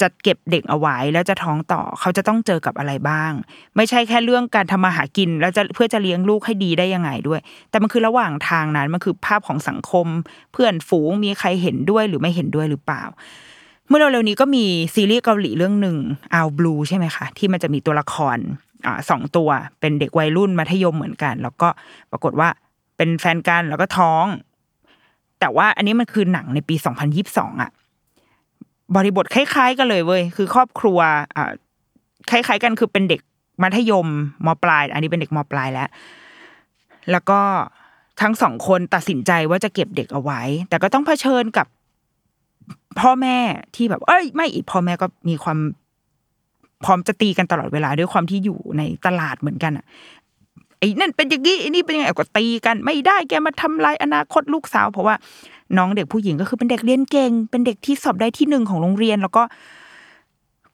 [0.00, 3.32] จะเก็บเด็กเอาไว้แล้วจะท้องต่อเขาจะต้องเจอกับอะไรบ้าง
[3.76, 10.06] ไม่ใช่แค่เรื่องการทำมาหากิน แล้วจะเพื่อจะเลี้ยงลูกให้ดีได้ยังไงด้วย แต่มันคือระหว่างทางนั้นมันคือภาพของสังคม
[10.52, 13.02] เพื่อนฝูงมีใครเห็นด้วยหรือไม่เห็นด้วยหรือเปล่า
[13.88, 15.96] เมื่อเร็วๆนี้ก็มีซีรีส์เกาหลีเรื่องหนึ่ง
[16.34, 18.38] อาบลูใช่ไหมคะที่มันจะมีตัวละคร
[18.86, 19.48] อ่าสองตัว
[19.80, 21.68] เป็นเด็กวัยรุ่นมัธยมเหมือนกัน แล้วก็
[22.10, 22.48] ปรากฏว่า
[22.96, 24.26] เป็นแฟนกันแล้วก็ท้อง
[25.40, 27.70] แต่ว่าอันนี้มันคือหนังในปีสองพันยิบสองอะ
[28.96, 30.98] บริบทคล้ายๆ กันเลยเว้ยคือครอบครัว
[31.36, 31.52] อ่า
[32.30, 33.20] คล้ายๆ กันคือเป็นเด็ก
[33.62, 34.06] มัธยม
[34.46, 35.88] มปลาย อันนี้เป็นเด็กมปลายแล้ว
[37.10, 37.40] แล้วก็
[38.20, 41.66] ทั้งสองคนตัดสินใจว่าจะเก็บเด็กเอาไว้ แต่ก็ต้องเผชิญกับ
[43.00, 43.38] พ่อแม่
[43.74, 45.58] ที่แบบ เอ้ย ไม่อีกพ่อแม่ก็มีความ
[46.84, 49.84] พร้อมจะตีกันตลอดเวลาด้วยความที่อยู่ในตลาดเหมือนกันอะ
[50.78, 55.14] ไอ้นั่นเป็นอย่างนี้ไอ้นี่เป็นยังไงก็ตีกัน ไม่ได้แกมาทำลายอนาคตลูกสาว เพราะว่า
[55.76, 59.42] น้องเด็กผู้หญิงก็คือเป็นเด็กเรียนเก่ง เป็นเด็กที่สอบได้ที่หนึ่งของโรงเรียน แล้วก็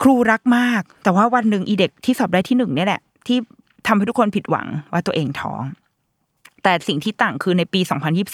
[0.02, 3.38] ครูรักมาก แต่ว่าวันหนึ่งอีเด็กที่สอบได้ที่หนึ่งเนี่ยแหละ ที่
[3.86, 5.62] ทำให้ทุกคนผิดหวังว่าตัวเองท้อง
[6.62, 7.80] แต่สิ่งที่ต่างคือในปี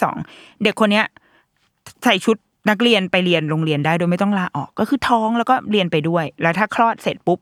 [0.04, 1.06] 2022 เด็กคนเนี้ย
[2.04, 2.36] ใส่ชุด
[2.70, 7.38] นักเรียนไปเรียนโรงเรียนได้โดยไม่ต้องลาออก ก็คือท้องแล้วก็เรียนไปด้วย แล้วถ้าคลอดเสร็จปุ๊บ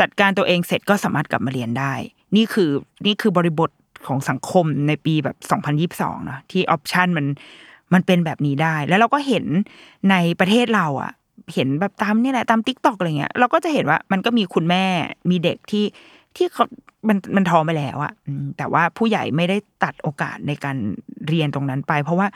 [0.00, 1.92] จัดการตัวเองเสร็จก็สามารถกลับมาเรียนได้
[2.36, 2.70] นี่คือ
[3.06, 3.70] นี่คือบริบท
[4.06, 5.36] ของสังคมในปีแบบ
[6.14, 7.26] 2022นะที่ option มัน
[7.94, 9.44] มันเป็นแบบนี้ได้ แล้วเราก็เห็น
[10.10, 11.12] ในประเทศเราอะ
[11.54, 14.84] เห็นแบบตามนี่แหละตาม TikTok อะไรเงี้ยเราก็จะเห็นว่ามันก็มีคุณแม่
[15.30, 15.84] มีเด็กที่
[16.36, 16.64] ที่เขา
[17.08, 18.12] มันมันท้องไปแล้วอะ
[18.56, 20.76] แต่ว่าผู้ใหญ่ไม่ได้ตัดโอกาสในการ
[21.28, 22.26] เรียนตรงนั้นไป เพราะว่า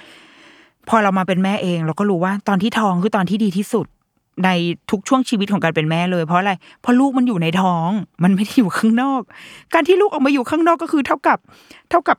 [0.88, 3.87] พอเรามาเป็นแม่เอง เราก็รู้ว่าตอนที่ท้องคือตอนที่ดีที่สุด
[4.44, 4.51] ใน
[4.90, 7.88] ทุกช่วงชีวิตของการเป็นแม่เลย เพราะอะไร เพราะลูกมันอยู่ในท้อง
[8.23, 9.23] มันไม่ได้อยู่ข้างนอก
[9.75, 11.38] การที่ลูกออกมาอยู่ข้างนอกก็คือเท่ากับ
[11.90, 12.16] เท่ากับ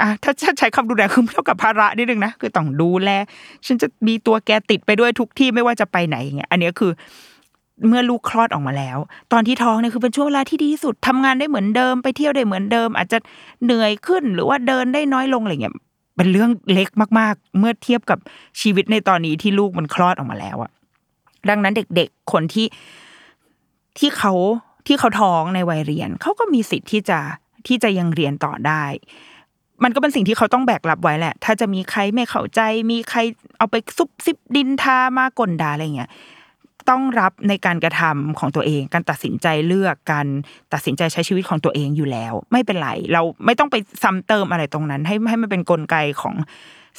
[0.00, 3.10] อะถ้าใช้คำดูแลคือเท่ากับภาระนิดนึงนะคือต้องดูแล
[3.66, 6.92] ฉันจะมีตัวแกติดไปด้วยทุกที่ไม่ว่าจะไปไหนอย่างเงี้ย อันนี้คือ
[7.88, 8.98] เมื่อลูกคลอดออกมาแล้ว
[9.32, 13.18] ตอนที่ท้องเนี่ยคือเป็นช่วงเวลาที่ดีที่สุดทำงานได้เหมือนเดิมไปเที่ยวได้เหมือนเดิม อาจจะ
[13.64, 15.74] เหนื่อยขึ้นหรือว่าเดินได้น้อยลงอะไรเงี้ย
[16.16, 18.18] เป็นเรื่องเล็กมาก ๆ เมื่อเทียบกับ
[18.60, 20.70] ชีวิตในตอนนี้ที่ลูกมันคลอดออกมาแล้วอะ
[21.48, 22.66] ดังนั้นเด็กๆคนที่
[23.98, 24.32] ที่เขา
[24.86, 27.18] ที่เขาท้องในวัยเรียนเขาก็มีสิทธิ์ที่จะ
[27.66, 28.84] ที่จะยังเรียนต่อได้
[29.82, 32.60] มันก็เป็นสิ่งที่เขาต้องแบกรับไว้แหละ ถ้าจะมีใครไม่เข้าใจ
[32.90, 33.18] มีใคร
[33.58, 36.10] เอาไปซุบซิบดินทามากลด่าอะไรเงี้ย
[36.90, 40.26] ต้องรับในการกระทำของตัวเอง การตัดสินใจเลือกการ
[40.72, 46.34] ตัดสินใจใช้ชีวิตของตัวเองอยู่แล้ว ไม่เป็นไร เราไม่ต้องไปซ้ำเติมอะไรตรงนั้น ให้ให้มันเป็นนกลไกของ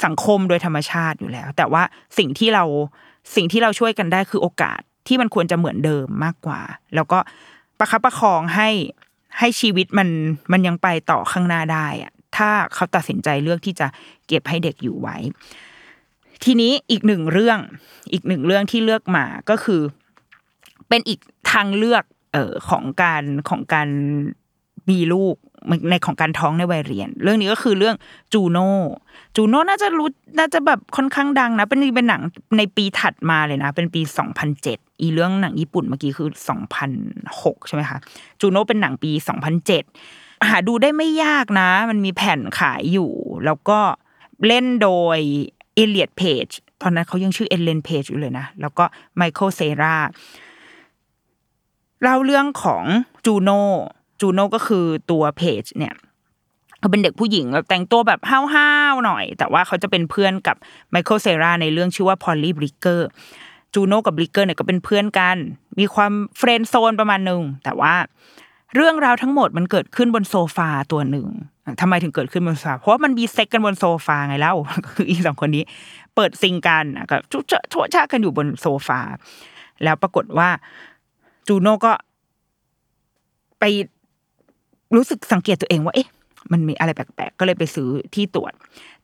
[0.03, 1.83] สังคมโดยธรรมชาติอยู่แล้ว แต่ว่า
[2.17, 2.63] สิ่งที่เรา
[3.35, 6.61] สิ่งที่เราช่วยกันได้คือโอกาสที่มันควรจะเหมือนเดิมมากกว่า
[6.95, 7.19] แล้วก็
[7.79, 8.69] ประคับประคองให้
[9.39, 10.09] ให้ชีวิตมัน
[10.51, 13.87] มันยังไปต่อข้างหน้าได้อะ ถ้าเขาตัดสินใจเลือกที่จะ
[14.27, 15.17] เก็บให้เด็กอยู่ไว้
[16.43, 17.59] ทีนี้อีกหนึ่งเรื่อง
[18.11, 19.81] อีกหนึ่งเรื่องที่เลือกมาก็คือ
[20.89, 21.19] เป็นอีก
[21.51, 23.87] ทางเลือกเอ่อของการของการ
[24.89, 25.35] มีลูก
[25.89, 27.95] ในของการท้องในวัยเรียน เรื่องนี้ก็คือเรื่อง
[28.33, 28.69] จูโน่
[29.35, 32.21] จูโน่น่าจะรู้น่าจะแบบค่อนข้างดังนะ เป็นเป็นหนัง
[32.57, 34.01] ในปีถัดมาเลยนะ เป็นปี
[34.51, 36.29] 2007 อีเรื่องหนังญี่ปุ่นเมื่อกี้คือ
[36.99, 37.97] 2006 ใช่ไหมคะ
[38.41, 39.11] จูโน่เป็นหนังปี
[39.71, 43.11] 2007 หาดูได้ไม่ยากนะ มันมีแผ่นขายอยู่
[43.45, 43.79] แล้วก็
[44.47, 45.17] เล่นโดย
[45.75, 46.47] เอเลียดเพจ
[46.81, 49.95] ตอนนั้นเขายังชื่อเอเลนเพจอยู่เลยนะ แล้วก็ไมเคิลเซรา
[52.01, 52.83] เล่าเรื่องของ
[53.25, 53.61] จูโน่
[54.21, 55.93] จูโน่ก็คือตัวเพจเนี่ย
[56.79, 60.55] เขาเป็นเด็กผู้หญิงแบบแต่งตัวแบบห้าวๆหน่อย แต่ว่าเขาจะเป็นเพื่อนกับ
[60.91, 63.07] ไมเคิลเซราในเรื่องชื่อว่าพอลลี่บริกเกอร์
[63.73, 65.37] จูโน่กับบริกเกอร์เนี่ยก็เป็นเพื่อนกัน
[65.79, 67.93] มีความ friend zone ประมาณหนึ่งแต่ว่า
[68.75, 71.27] เรื่องราวทั้งหมดมันเกิดขึ้นบนโซฟาตัวหนึ่ง
[71.81, 74.53] ทำไมถึงเกิดขึ้นบนโซฟาเพราะมันมีเซ็กซ์กันบนโซฟาไงเล่า
[74.95, 75.63] คืออีสองคนนี้
[76.15, 78.99] เปิดซิงกันก็ชุชชั่ชากันอยู่บนโซฟา
[79.83, 80.49] แล้วปรากฏว่า
[81.47, 81.93] จูโน่ก็
[83.59, 83.63] ไป
[84.95, 86.09] รู้สึกสังเกตตัวเองว่าเอ๊ะ
[86.51, 88.51] มันมีอะไรแปลกๆ ก็เลยไปซื้อที่ตรวจ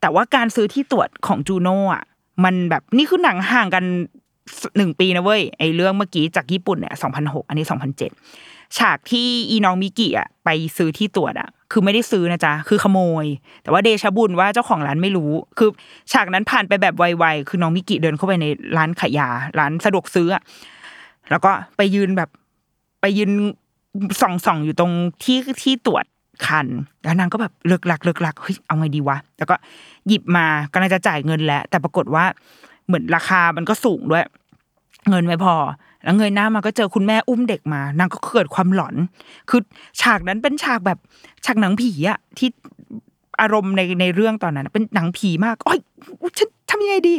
[0.01, 2.03] แต่ว่าการซื้อที่ตรวจของจูโน่อะ
[2.43, 3.85] มันแบบนี่คือหนังห่างกัน
[4.77, 8.11] หนึ่งปีนะเว้ยไอเรื่องเมื่อกี้จากญี่ปุ่นเนี่ยสองพันหกอันนี้สองพันเจ็ด
[8.77, 13.25] ฉากที่อีน้องมิกิอะไปซื้อที่ตรวจอะ คือไม่ได้ซื้อนะจ๊ะ คือขโมย
[13.63, 15.69] แต่ว่าเดชบุญว่าเจ้าของร้านไม่รู้ คือ
[16.11, 18.45] ฉากนั้นผ่านไปแบบไวๆคือน้องมิกิเดินเข้าไปใน
[18.77, 19.27] ร้านขายยา
[19.59, 20.43] ร้านสะดวกซื้ออะ
[21.29, 22.29] แล้วก็ไปยืนแบบ
[23.01, 23.31] ไปยืน
[24.21, 24.91] ส่องส่องอยู่ตรง
[25.23, 26.05] ที่ที่ตรวจ
[26.45, 26.67] คัน
[27.03, 29.55] แล้วนางก็แบบเลิกหลักเลิกหลักเฮ้ยเอาไงดีวะ แล้วก็
[30.07, 32.25] หยิบมากำลังจะจ่ายเงินแล้ว แต่ปรากฏว่า
[32.87, 34.25] เหมือนราคามันก็สูงด้วย
[35.09, 35.55] เงินไม่พอ
[36.03, 38.95] แล้วเงยหน้ามาก็เจอคุณแม่อุ้มเด็กมานางก็เกิดความหลอน
[39.49, 39.61] คือ
[40.01, 40.97] ฉากนั้นเป็นฉากแบบ
[41.45, 42.49] ฉากหนังผีอะที่
[43.41, 45.79] อารมณ์ในในเรื่องตอนนั้น เป็นหนังผีมากโอ้ย
[46.37, 47.15] ฉันทำยังไงดี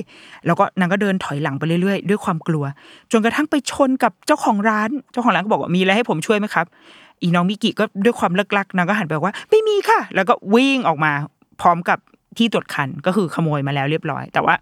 [0.47, 2.65] แล้วก็นางก็เดินถอยหลังไปเรื่อยๆ ด้วยความกลัว
[3.13, 6.67] จนกระทั่งไปชนกับเจ้าของร้าน เจ้าของร้านก็บอกว่ามีอะไรให้ผมช่วยไหมครับ
[7.23, 11.13] อีน้องมิกิก็ด้วยความเลิกลักนางก็หันไปว่า ไม่มีค่ะ แล้วก็วิ่งออกมา
[11.61, 11.99] พร้อมกับ
[12.39, 14.55] ที่ตรวจคันก็คือขโมยมาแล้วเรียบร้อย แต่ว่า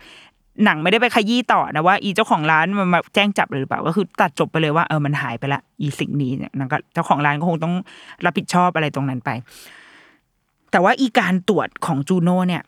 [0.65, 7.75] หนังไม่ได้ไปขยี้ต่อนะว่า อีเจ้าของร้านมันมาแจ้งจับหรือเปล่าก็คือตัดจบไปเลยว่าเออมันหายไปละอีสิ่งนี้เนี่ยนางก็เจ้าของร้านก็คงต้อง
[8.25, 9.31] รับผิดชอบอะไรตรงนั้นไป
[10.71, 12.63] แต่ว่าอีการตรวจของจูโน่เนี่ย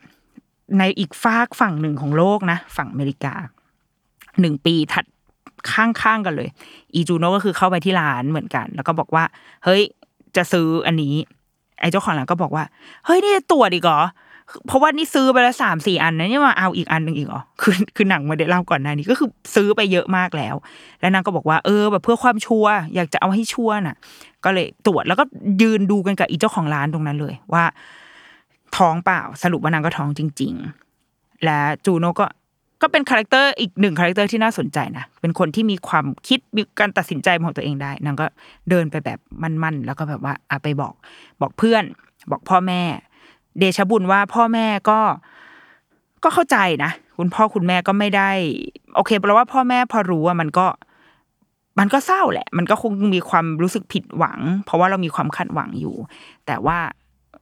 [0.79, 3.35] ในอีกฝากฝั่งหนึ่งของโลกนะ ฝั่งอเมริกา
[4.41, 5.05] หนึ่งปีถัด
[5.73, 6.49] ข้างๆกันเลย
[6.95, 9.25] อีจูโน่ก็คือเข้าไปที่ร้านเหมือนกัน แล้วก็บอกว่า
[9.65, 9.83] เฮ้ย
[10.37, 11.15] จะซื้ออันนี้
[11.81, 12.65] ไอ้เจ้าของร้านก็บอกว่า
[13.07, 14.01] เฮ้ยนี่ตรวจอีกเหรอ
[14.67, 20.55] เพราะว่านี่ซื้อไปแล้วสามสี่อันนะนี่มาเอาอีกอันหนึ่งอีกเหรอคือคือหนังมาได้เล่าก่อนหน้านี้ก็คือซื้อไปเยอะมากแล้ว
[21.01, 23.97] แล้วนางก็บอกว่าเออแบบเพื่อความ sure อยากจะเอาให้ sure น่ะ
[24.45, 25.25] ก็เลยตรวจแล้วก็
[25.63, 27.65] ยืนดูกันกับอีเจ้าของร้านตรงนั้นเลยว่า
[28.77, 30.53] ท้องเปล่าสรุปว่านางก็ท้องจริง
[30.99, 32.27] ๆ และจูโนก็
[32.83, 38.27] ก็เป็น character อีกหนึ่ง character ที่น่าสนใจนะ เป็นคนที่มีความคิดมีการตัดสินใจของตัวเองได้ นางก็
[38.71, 40.95] เดินไปแบบมั่นๆ แล้วก็แบบว่าอะไปบอก
[41.41, 41.85] บอกเพื่อน
[42.31, 42.83] บอกพ่อแม่
[43.59, 45.01] เดชบุญว่าพ่อแม่ก็
[46.25, 48.31] ก็เข้าใจนะคุณพ่อคุณแม่ก็ไม่ได้
[48.95, 50.67] โอเคแปลว่าพ่อแม่พอรู้ว่ามันก็
[51.79, 55.97] มันก็เศร้าแหละ มันก็คงมีความรู้สึกผิดหวัง เพราะว่าเรามีความคาดหวังอยู่
[56.47, 56.79] แต่ว่า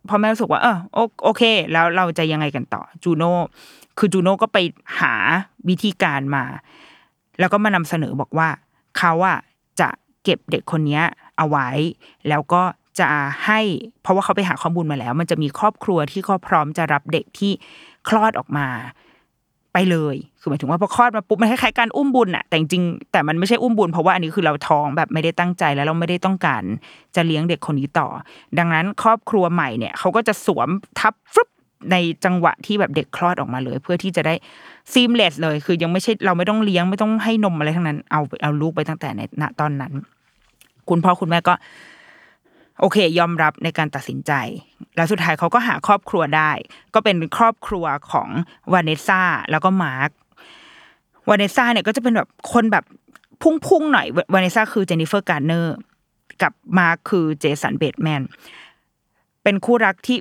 [0.09, 0.77] พ่อแม่รู้สึกว่าเออ
[1.25, 1.43] โอเค
[1.73, 3.35] แล้วเราจะยังไงกันต่อจูโน่
[3.99, 4.59] คือจูโน่ก็ไป
[5.01, 5.15] หา
[5.69, 6.45] วิธีการมา
[7.39, 8.49] แล้วก็มานำเสนอบอกว่า
[8.99, 9.39] เขาอะ
[9.81, 9.89] จะ
[10.25, 11.01] เก็บเด็กคนนี้
[11.37, 11.69] เอาไว้
[12.29, 12.63] แล้วก็
[12.99, 13.09] จะ
[13.47, 13.61] ให้
[14.03, 17.53] เพราะว่าเขาไปหาข้อมูลมาแล้ว มันจะมีครอบครัวที่ก็พร้อมจะรับเด็กที่
[18.09, 18.67] คลอดออกมา
[19.73, 26.63] ไปเลย คือหมายถึงว่าพอคลอดมาปุ๊บมันคล้ายๆการอุ้มบุญอะแต่จริงแต่มันไม่ใช่อุ้มบุญเพราะว่าอันนี้คือเราท้องแบบไม่ได้ตั้งใจแล้วเราไม่ได้ต้องการ
[27.17, 28.09] จะเลี้ยงเด็กคนนี้ต่อ
[28.59, 31.49] ดังนั้นครอบครัวใหม่เนี่ยเขาก็จะสวมทับฟึบ
[31.91, 34.35] ในจังหวะที่แบบเด็กคลอดออกมาเลย เพื่อที่จะได้
[34.93, 39.93] seamless เลย คือยังไม่ใช่เราไม่ต้องเลี้ยงไม่ต้องให้นมอะไรทั้งนั้น เอาเอาลูกไปตั้งแต่ในณตอนนั้น
[40.89, 41.55] คุณพ่อคุณแม่ก็
[42.81, 44.33] โอเค ยอมรับในการตัดสินใจ
[44.97, 46.51] แล้วสุดท้ายเขาก็หาครอบครัวได้
[46.95, 48.29] ก็เป็นครอบครัวของ
[48.73, 50.11] วานเนสซาแล้วก็มาร์ค
[51.29, 52.85] วานเนสซาเนี่ยก็จะเป็นแบบคนแบบ
[53.43, 55.77] พุ่งๆหน่อยวานเนสซาคือเจนนิเฟอร์การ์เนอร์
[56.43, 58.23] กับมาร์คคือเจสันเบตแมน
[59.43, 60.19] เป็นคู่รักที่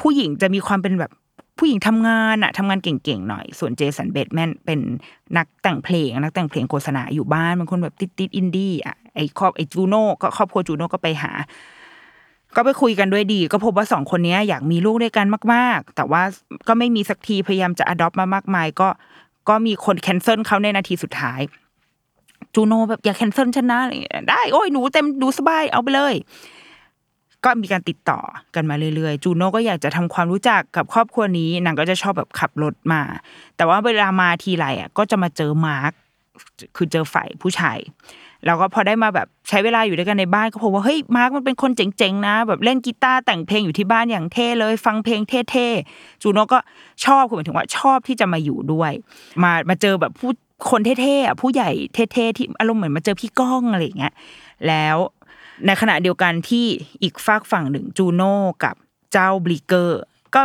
[0.00, 1.12] ผู้หญิงจะมีความเป็นแบบ
[1.58, 4.80] ผู้หญิงทำงานอะทำงานเก่งๆหน่อย ส่วนเจสันเบตแมนเป็น
[5.36, 11.32] นักแต่งเพลง นักแต่งเพลงโฆษณาอยู่บ้านเป็นคนแบบติดๆอินดี้อะไอครอบไอจูโน่ก็ครอบครัวจูโน่ก็ไปหา
[12.56, 16.22] ก็ไปคุยกันด้วยดี ก็พบว่าสองคนนี้อยากมีลูกด้วยกันมาก ๆ แต่ว่า
[16.68, 18.88] ก็ไม่มีสักทีพยายามจะ adopt มามากมาย ก็
[19.48, 21.40] ก็มีคน cancel เขาในนาทีสุดท้าย
[22.54, 23.80] จูโนแบบอย่า cancel ฉันนะ
[24.28, 26.14] ได้โอ้ยหนูเต็มดูสบายเอาไปเลย
[27.44, 28.20] ก็มีการติดต่อ
[28.54, 33.02] กันมาเรื่อยๆ จูโน่ก็อยากจะทำความรู้จักกับครอบครัวนี้นางก็จะชอบแบบขับรถมา
[33.56, 35.92] แต่ว่าเวลามาทีไรอะ ก็จะมาเจอมาร์ค
[36.76, 37.78] คือเจอฝ่ายผู้ชาย
[38.46, 46.58] แล้วก็พอได้มาแบบใช้เวลาอยู่ด้วยกันในบ้านก็พบว่าเฮ้ยมาร์คมันเป็นคนเจ๋งๆนะ แบบเล่นกีตาร์แต่งเพลงอยู่ที่บ้านอย่างเท่เลย ฟังเพลงเท่ๆจูโน่ก็
[47.04, 48.92] ชอบคือหมายถึงว่าชอบที่จะมาอยู่ด้วย
[49.42, 50.30] มามาเจอแบบผู้
[50.70, 54.14] คนเท่ๆอะผู้ใหญ่เท่ๆที่อารมณ์เหมือนมาเจอพี่ก้องอะไรอย่างเงี้ย
[54.68, 54.96] แล้ว
[55.66, 56.66] ในขณะเดียวกันที่
[57.02, 58.74] อีกฟากฝั่งหนึ่งจูโน่กับ
[59.12, 60.00] เจ้าบลิเกอร์
[60.34, 60.40] ก็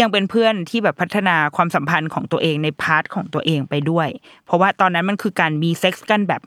[0.00, 4.08] ยังเป็นเพื่อนที่แบบพัฒนาความสัมพันธ์ของตัวเองใน part ของตัวเองไปด้วย
[4.44, 6.42] เพราะว่าตอนนั้นมันคือการมีเซ็กซ์กันแบบ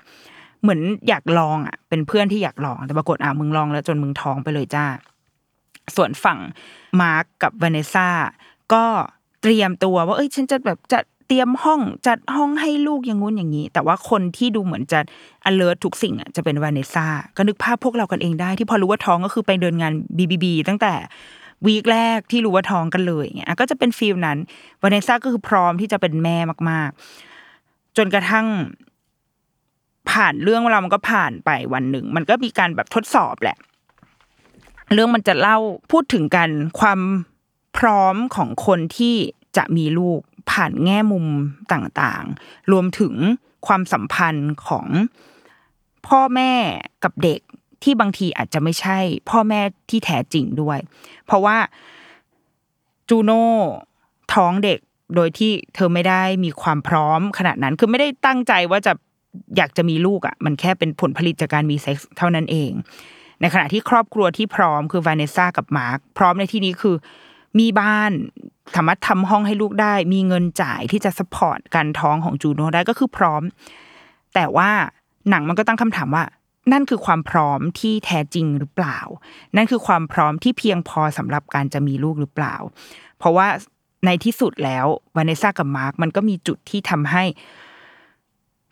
[0.62, 4.86] เหมือนอยากลองอะ เป็นเพื่อนที่อยากลอง แต่ปรากฏอะมึงลองแล้วจนมึงท้องไปเลยจ้า
[5.96, 6.40] ส่วนฝั่ง
[7.02, 8.10] มาร์กกับวาเนซ่า
[8.74, 8.86] ก็
[9.42, 15.00] เตรียมตัวว่า เอ้ย ฉันจะแบบจะเตรียมห้องจัดห้องให้ลูกอย่างงู้นอย่างนี้ แต่ว่าคนที่ดูเหมือนจะ
[15.50, 20.94] alert ทุกสิ่งอะจะเป็นวาเนซ่าก็นึกภาพพวกเรากันเองได้ ที่พอรู้ว่าท้องก็คือไปเดินงาน BBB ตั้งแต่
[21.66, 24.38] วีคแรกที่รู้ว่าท้องกันเลยเงี้ยก็จะเป็นฟีลนั้น
[24.82, 26.38] วาเนซ่าก็คือพร้อมที่จะเป็นแม่
[26.70, 26.90] มาก
[27.44, 28.46] ๆ จนกระทั่ง
[30.12, 33.58] ผ่านเรื่องเรามันก็ผ่านไปวันหนึ่ง มันก็มีการแบบทดสอบแหละ
[34.94, 35.58] เรื่องมันจะเล่า
[35.92, 37.00] พูดถึงกันความ
[37.78, 39.16] พร้อมของคนที่
[39.58, 40.20] จะมีลูก
[40.52, 41.26] ผ่านแง่มุม
[41.72, 43.14] ต่างๆ รวมถึง
[43.68, 44.88] ความสัมพันธ์ของ
[46.08, 46.54] พ่อแม่
[47.04, 47.42] กับเด็ก
[47.84, 48.98] ที่บางทีอาจจะไม่ใช่
[49.30, 50.80] พ่อแม่ที่แท้จริงด้วย
[51.26, 51.58] เพราะว่า
[53.10, 53.46] จูโน่
[54.34, 54.80] ท้องเด็ก
[55.16, 58.94] โดยที่เธอไม่ได้มีความพร้อมขนาดนั้น คือไม่ได้ตั้งใจว่าจะ
[59.58, 62.72] อยากจะมีลูกอะ มันแค่เป็นผลผลิตจากการมีเซ็กซ์เท่านั้นเอง
[63.42, 66.96] ในขณะที่ครอบครัวที่พร้อมคือวาเนสซ่ากับมาร์คพร้อมในที่นี้คือ
[67.60, 68.12] มีบ้าน
[68.76, 73.42] สามารถทำห้องให้ลูกได้ มีเงินจ่ายที่จะ support การท้องของจูโน่ได้ก็คือพร้อม
[74.36, 74.70] แต่ว่า
[75.30, 76.24] หนังมันก็ตั้งคำถามว่า
[76.72, 79.00] นั่นคือความพร้อมที่แท้จริงหรือเปล่า
[79.56, 82.56] นั่นคือความพร้อมที่เพียงพอสำหรับการจะมีลูกหรือเปล่า
[83.18, 83.48] เพราะว่า
[84.06, 87.24] ในที่สุดแล้ววาเนสซ่ากับมาร์คมันก็มีจุดที่ทำให้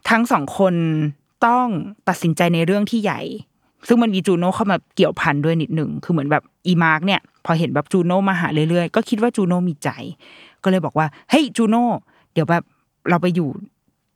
[0.10, 0.74] ทั้งสองคน
[1.46, 1.68] ต้อง
[2.08, 3.22] ตัดสินใจในเรื่องที่ใหญ่
[3.88, 9.90] ซึ่งมันมีจูโน่เข้ามาเกี่ยวพันด้วยนิดหนึ่งคือเหมือนแบบอีมาร์กเนี่ย พอเห็นแบบจูโน่มาหาเรื่อยๆ ก็คิดว่าจูโน่มีใจ
[10.64, 11.86] ก็เลยบอกว่าเฮ้ยจูโน่
[12.34, 12.64] เดี๋ยวแบบ
[13.10, 13.50] เราไปอยู่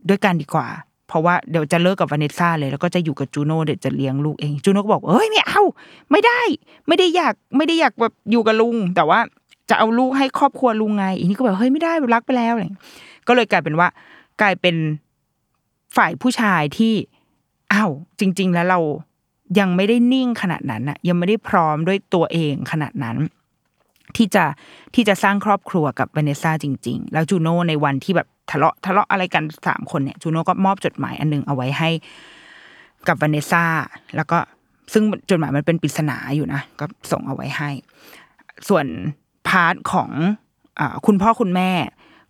[0.09, 0.67] ด้วยกันดีกว่า
[1.07, 5.61] เพราะว่าเดี๋ยวจะเลิกกับวาเนสซ่าเลย แล้วก็จะอยู่กับจูโน่เดี๋ยวจะเลี้ยงลูกเองจูโน่ก็บอกเฮ้ยไม่เอา
[6.11, 6.41] ไม่ได้
[6.87, 9.19] ไม่ได้อยากไม่ได้อยากแบบอยู่กับลุง แต่ว่า
[9.69, 12.65] จะเอาลูกให้ครอบครัวลุงไงอีนี่ก็แบบเฮ้ยไม่ได้รักไปแล้วอะไร
[13.27, 13.87] ก็เลยกลายเป็นว่า
[14.41, 14.75] กลายเป็น
[15.95, 16.93] ฝ่ายผู้ชายที่
[17.73, 18.79] อ้าวจริง ๆ แล้วเรา
[19.59, 23.17] ยังไม่ได้นิ่งขนาดนั้นน่ะยังไม่ได้พร้อมด้วยตัวเองขนาดนั้น
[24.15, 24.45] ที่จะ
[24.95, 31.89] ที่จะสร้างครอบครัวกับเวเนซ่าจริง ๆ แล้วจูโน่ในวันที่แบบทะเลาะทะเลาะอะไรกันสามคนเนี่ยจูโน่ก็มอบจดหมายอันนึงเอาไว้ให้
[33.07, 33.65] กับเวเนซ่า
[34.15, 34.37] แล้วก็
[34.93, 37.69] ซึ่งจดหมายมันเป็นปริศนาอยู่นะก็ส่งเอาไว้ให้
[38.69, 38.85] ส่วน
[39.47, 40.09] part ของ
[40.79, 41.71] อคุณพ่อคุณแม่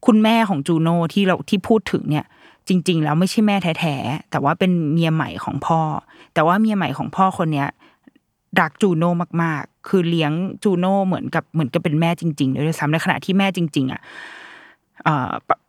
[0.08, 2.26] คุณแม่ของจูโน่ที่เราที่พูดถึงเนี่ย
[2.72, 5.82] จริง ๆ แล้วไม่ใช่แม่แท้ๆแต่ว่าเป็นเมียใหม่ของพ่อ
[6.34, 7.70] แต่ว่าเมียใหม่ของพ่อคนเนี้ย
[8.62, 9.12] รักจูโน่
[9.44, 10.32] มากๆ คือเลี้ยง
[10.64, 14.02] จูโน่เหมือนกับเหมือนกับเป็นแม่จริงๆด้วยซ้ำในขณะที่แม่จริง ๆ อะ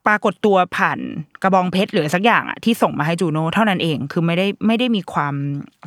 [0.07, 0.99] ปรากฏตัวผ่าน
[1.43, 5.35] กระบองเพชรหรือสักอย่างอะที่ส่งมาให้จูโน่เท่านั้นเองคือไม่ได้ไม่ได้มีความ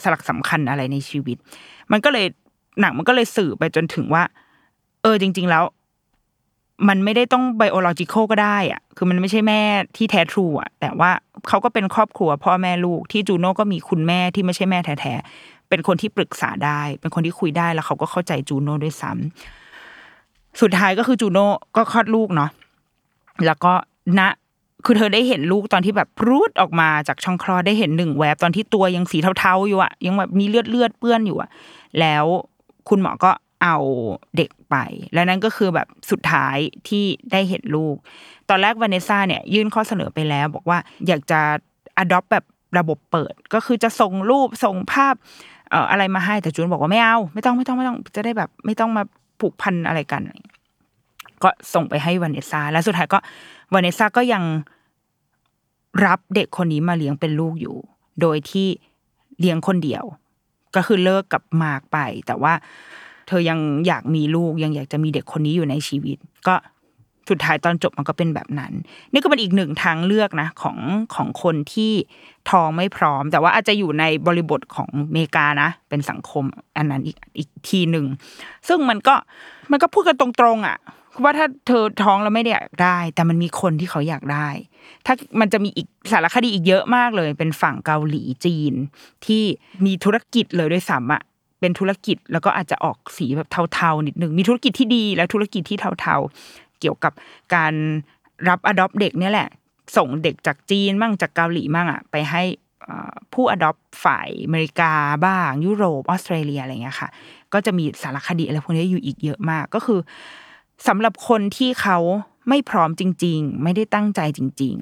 [0.03, 1.37] สลักสำคัญอะไรในชีวิต
[1.91, 2.25] มันก็เลย
[2.79, 4.23] หนังมันก็เลยสื่อไปจนถึงว่า
[5.01, 5.63] เออจริง ๆ แล้ว
[6.87, 9.61] มันไม่ได้ต้องไบโอโลจิคอลก็ได้อะ คือมันไม่ใช่แม่
[9.97, 11.11] ที่แท้ทรูอะ แต่ว่า
[11.47, 22.49] เขาก็เป็นครอบครัวพ่อแม่ลูกที่จูโน่ก็มีคุณแม่ที่ไม่ใช่แม่แท้ๆ เป็นคนที่ปรึกษาได้ เป็นคนที่คุยได้แล้วเขาก็เข้าใจจูโน่ด้วยซ้ำสุดท้ายก็คือจูโน่ก็คลอดลูกเนาะ
[23.45, 23.73] แล้วก็
[24.19, 24.21] ณ
[24.85, 31.49] คือเธอได้เห็นลูกตอนที่แบบพรูดออกมาจากช่องคลอดได้เห็นหนึ่งแวบตอนที่ตัวยังสีเทาๆอยู่อะยังแบบมีเลือดเลือดเปื้อนอยู่อะ
[31.99, 32.25] แล้ว
[32.89, 33.77] คุณหมอก็ เอา
[34.37, 34.75] เด็กไป
[35.13, 37.95] แล้วนั่นก็คือแบบสุดท้ายที่ได้เห็นลูก
[38.49, 41.41] ตอนแรกวานเนซ่าเนี่ยยื่นข้อเสนอไปแล้ว บอกว่าอยากจะ
[42.03, 42.45] adopt แบบ
[42.77, 45.15] ระบบเปิด ก็คือจะส่งรูปส่งภาพ
[45.71, 49.03] เอ่ออะไรมาให้แต่จูโน่บอกว่าไม่เอาไม่ต้องไม่ต้องไม่ต้องจะได้แบบ ไม่ต้องมา
[49.39, 50.21] ผูกพันอะไรกัน
[51.43, 53.19] ก็ส่งไปให้วานเนซ่าแล้วสุดท้ายก็
[53.73, 54.43] วานเนซ่าก็ยัง
[56.05, 57.75] รับเด็กคนนี้มาเลี้ยงเป็นลูกอยู่
[58.21, 58.67] โดยที่
[59.39, 60.03] เลี้ยงคนเดียว
[60.75, 62.53] ก็คือเลิกกับมาร์กไป แต่ว่า
[63.27, 66.55] เธอยังอยากมีลูกยังอยากจะมีเด็กคนนี้อยู่ในชีวิต ก็
[67.29, 68.71] สุดท้ายตอนจบมันก็เป็นแบบนั้น
[69.11, 70.77] นี่ก็เป็นอีกหนึ่งทางเลือกนะของ
[71.15, 71.91] ของคนที่
[72.49, 76.43] ท้องไม่พร้อม แต่ว่าอาจจะอยู่ในบริบทของอเมริกานะ เป็นสังคม
[76.77, 78.05] อันนั้นอีกอีกทีหนึ่ง
[78.67, 79.15] ซึ่งมันก็
[79.71, 80.77] มันก็พูดกันตรงๆอะ
[81.23, 84.47] ว่าถ้าเธอท้องแล้วไม่ได้อยากได้ แต่มันมีคนที่เขาอยากได้
[85.05, 88.73] ถ้ามันจะมีอีกสารคดีอีกเยอะมากเลย เป็นฝั่งเกาหลีจีน
[89.25, 89.43] ที่
[89.85, 91.21] มีธุรกิจเลยด้วยซ้ำอะ
[91.59, 97.13] เป็นธุรกิจแล้วก็อาจจะออกสีแบบเทาๆนิดนึงมีธุรกิจที่ดีและธุรกิจที่เทาๆ เกี่ยวกับ
[97.55, 97.73] การ
[98.49, 99.49] รับอดอปเด็กเนี่ยแหละ
[99.97, 102.43] ส่งเด็กจากจีนมั่งจากเกาหลีมั่งอะไปให้
[103.33, 104.91] ผู้อดอปฝ่ายอเมริกา
[105.25, 107.09] บ้าง ยุโรปออสเตรเลียอะไรเงี้ยค่ะ
[107.53, 109.99] ก็จะมีสารคดีอะไรพวกนี้อยู่อีกเยอะมากก็คือ
[110.87, 111.97] สำหรับคนที่เขา
[112.49, 114.75] ไม่พร้อมจริง ๆ ไม่ได้ตั้งใจจริง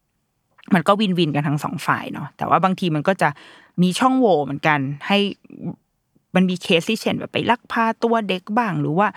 [0.00, 3.28] ๆ มันก็วินวินกันทั้งสองฝ่ายเนาะแต่ว่าบางทีมันก็จะ
[3.82, 5.18] มีช่องโหว่เหมือนกัน ให้
[6.36, 9.08] มันมีเคสที่เช่นแบบไปลักพาตัวเด็กบ้าง หรือว่า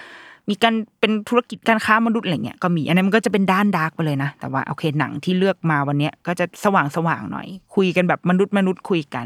[0.49, 9.25] มีการเป็นธุรกิจการค้ามนุษย์อะไรเงี้ยก็มีอันนั้นมันก็จะเป็นด้านดาร์กไปเลยนะแต่ว่าโอเคหนังที่เลือกมาวันเนี้ยก็จะสว่างสว่างๆหน่อย คุยกันแบบมนุษย์มนุษย์คุยกัน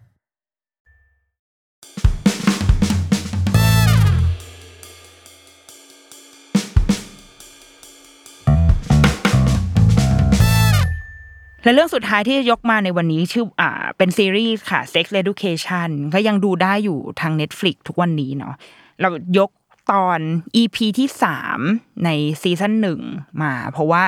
[11.63, 18.53] และเรื่องสุดท้ายที่จะยกมาในวันนี้ชื่ออ่าเป็นซีรีส์ค่ะ Sex Education ก็ยังดูได้อยู่ทาง Netflix ทุกวันนี้เนาะ
[19.01, 19.49] เรายก
[19.91, 20.19] ตอน
[20.61, 21.59] EP ที่สาม
[22.05, 22.09] ใน
[22.41, 22.99] season หนึ่ง
[23.41, 24.03] มา เพราะว่า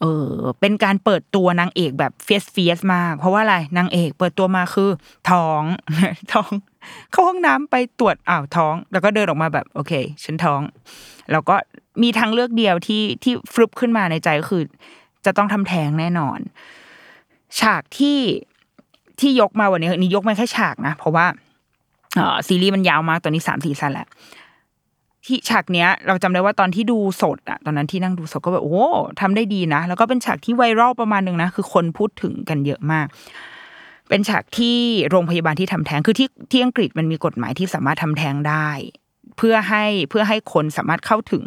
[0.00, 4.90] เออเป็นการเปิดตัวนางเอกแบบ fierce fierce มาก เพราะว่าอะไรนางเอกเปิดตัวมาคือ
[5.30, 5.62] ท้อง
[6.32, 6.50] ท้อง
[7.10, 9.92] เข้าห้องน้ำไปตรวจอ้าวท้อง แล้วก็เดินออกมาแบบ โอเค
[10.24, 10.60] ฉันท้อง
[11.32, 11.54] แล้วก็
[12.02, 14.62] มีทางเลือกเดียวที่ที่ฟลุปขึ้นมาในใจก็คือ
[15.24, 16.38] จะต้องทำแท้งแน่นอน
[17.60, 18.18] ฉากที่
[19.20, 21.26] ที่ยกมาวันนี้นี่ยกมาแค่ฉากนะ เพราะว่า
[22.18, 24.08] อซีรีส์มันยาวมากตอนนี้สามสี่ season แล้ว
[25.26, 28.84] ที่ฉากเนี้ยเราจำได้ว่าตอนที่ดูสดอะตอนนั้นที่นั่งดูสดก็แบบโอ้
[29.20, 33.06] ทำได้ดีนะ แล้วก็เป็นฉากที่ไวรัลประมาณหนึ่งนะคือคนพูดถึงกันเยอะมาก
[34.08, 34.78] เป็นฉากที่
[35.10, 38.68] โรงพยาบาลที่ทำแท้งคือที่ที่อังกฤษมันมีกฎหมายที่สามารถทำแท้งได้
[39.36, 41.44] เพื่อให้เพื่อให้คนสามารถเข้าถึง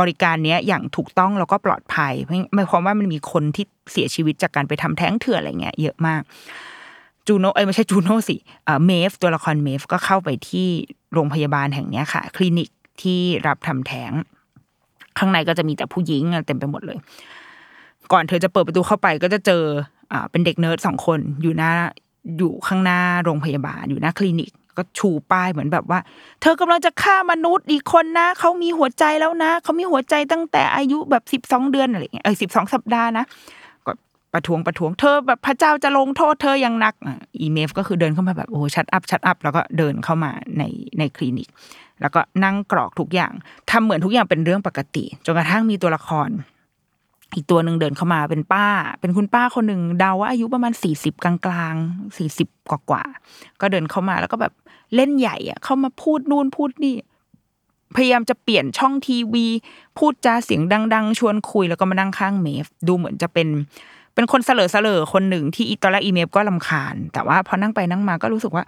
[0.00, 6.22] บริการเนี้ยอย่างถูกต้องแล้วก็ปลอดภัยไม่ไม่ความว่ามันมีคนที่เสียชีวิตจากการไปทำแท้งเถื่อนอะไรเงี้ยเยอะมาก
[7.26, 8.36] จูโนเอ้ยไม่ใช่จูโนสิ
[8.86, 10.68] เมฟตัวละครเมฟก็เข้าไปที่
[11.12, 12.68] โรงพยาบาลแห่งเนี้ยค่ะ คลินิก
[13.02, 14.12] ที่รับทำแท้ง
[15.18, 16.98] ข้างในก็จะมีแต่ผู้หญิงเต็มไปหมดเลย
[18.12, 19.62] ก่อนเธอจะเปิดประตูเข้าไปก็จะเจอ
[20.12, 21.72] อเป็นเด็กเนิร์ดสองคนอยู่หน้า
[22.38, 25.98] อยู่ข้างหน้าโรงพยาบาลอยู่หน้าคลินิก ก็ชูป้ายเหมือนแบบว่า
[26.40, 33.24] เธอกำลังจะฆ่ามนุษย์อีกคนนะเขามีหัวใจแล้วนะเขามีหัวใจตั้งแต่อายุแบบสิบสองเดือนอะไรเงี้ยเออสิบสองสัปดาห์นะ
[33.86, 33.92] ก็
[34.32, 36.94] ประท้วงประท้วงเธอแบบพระเจ้าจะลงโทษเธออย่างหนัก
[37.40, 40.62] อีเมฟก็คือเดินเข้ามาแบบโอ้ชัดอัพชัดอัพแล้วก็เดินเข้ามาใน
[40.98, 41.48] ในคลินิก
[42.00, 43.32] แล้วก็นั่งกรอกทุกอย่าง
[43.70, 46.28] ทำเหมือนทุกอย่างเป็นเรื่องปกติจนกระทั่งมีตัวละคร
[47.34, 48.66] อีกตัวหนึ่งเดินเข้ามาเป็นป้า
[49.00, 51.34] เป็นคุณป้าคนหนึ่งเดาว่าอายุประมาณสี่สิบกลา
[51.72, 54.52] งๆสี่สิบกว่าๆก็เดินเข้ามาแล้วก็แบบ
[54.94, 56.94] เล่นใหญ่อะเข้ามาพูดนู่นพูดนี่
[57.96, 59.46] พยายามจะเปลี่ยนช่องทีวี
[59.98, 60.62] พูดจาเสียง
[60.94, 63.48] ดัง ๆ ชวนคุยแล้วก็มานั่งข้างเมฟ ดูเหมือนจะเป็น
[64.14, 68.64] เป็นคนเสลอเสลอคนหนึ่งที่อีตอนแรกอีเมฟก็ลำคาญ แต่ว่าพอนั่งไปนั่งมาก็รู้สึกว่า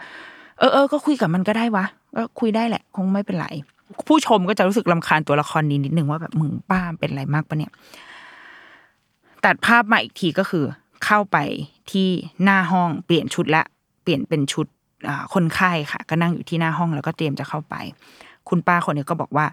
[0.58, 1.84] เออเออก็คุยกับมันก็ได้วะ
[2.16, 3.46] ก็คุยได้แหละ คงไม่เป็นไร
[4.08, 7.72] ผู้ชมก็จะรู้สึกลำคาญตัวละครนี้นิดนึงว่าแบบมึงป้าเป็นอะไรมากปะเนี่ย
[9.44, 10.64] ตัดภาพมาอีกทีก็คือ
[11.04, 11.36] เข้าไป
[11.90, 12.08] ที่
[12.42, 13.62] หน้าห้องเปลี่ยนชุดละ
[14.02, 14.66] เปลี่ยนเป็นชุด
[15.34, 17.74] คนไข้ค่ะ ก็นั่งอยู่ที่หน้าห้องแล้วก็เตรียมจะเข้าไป
[18.48, 19.46] คุณป้าคนนี้ก็บอกว่า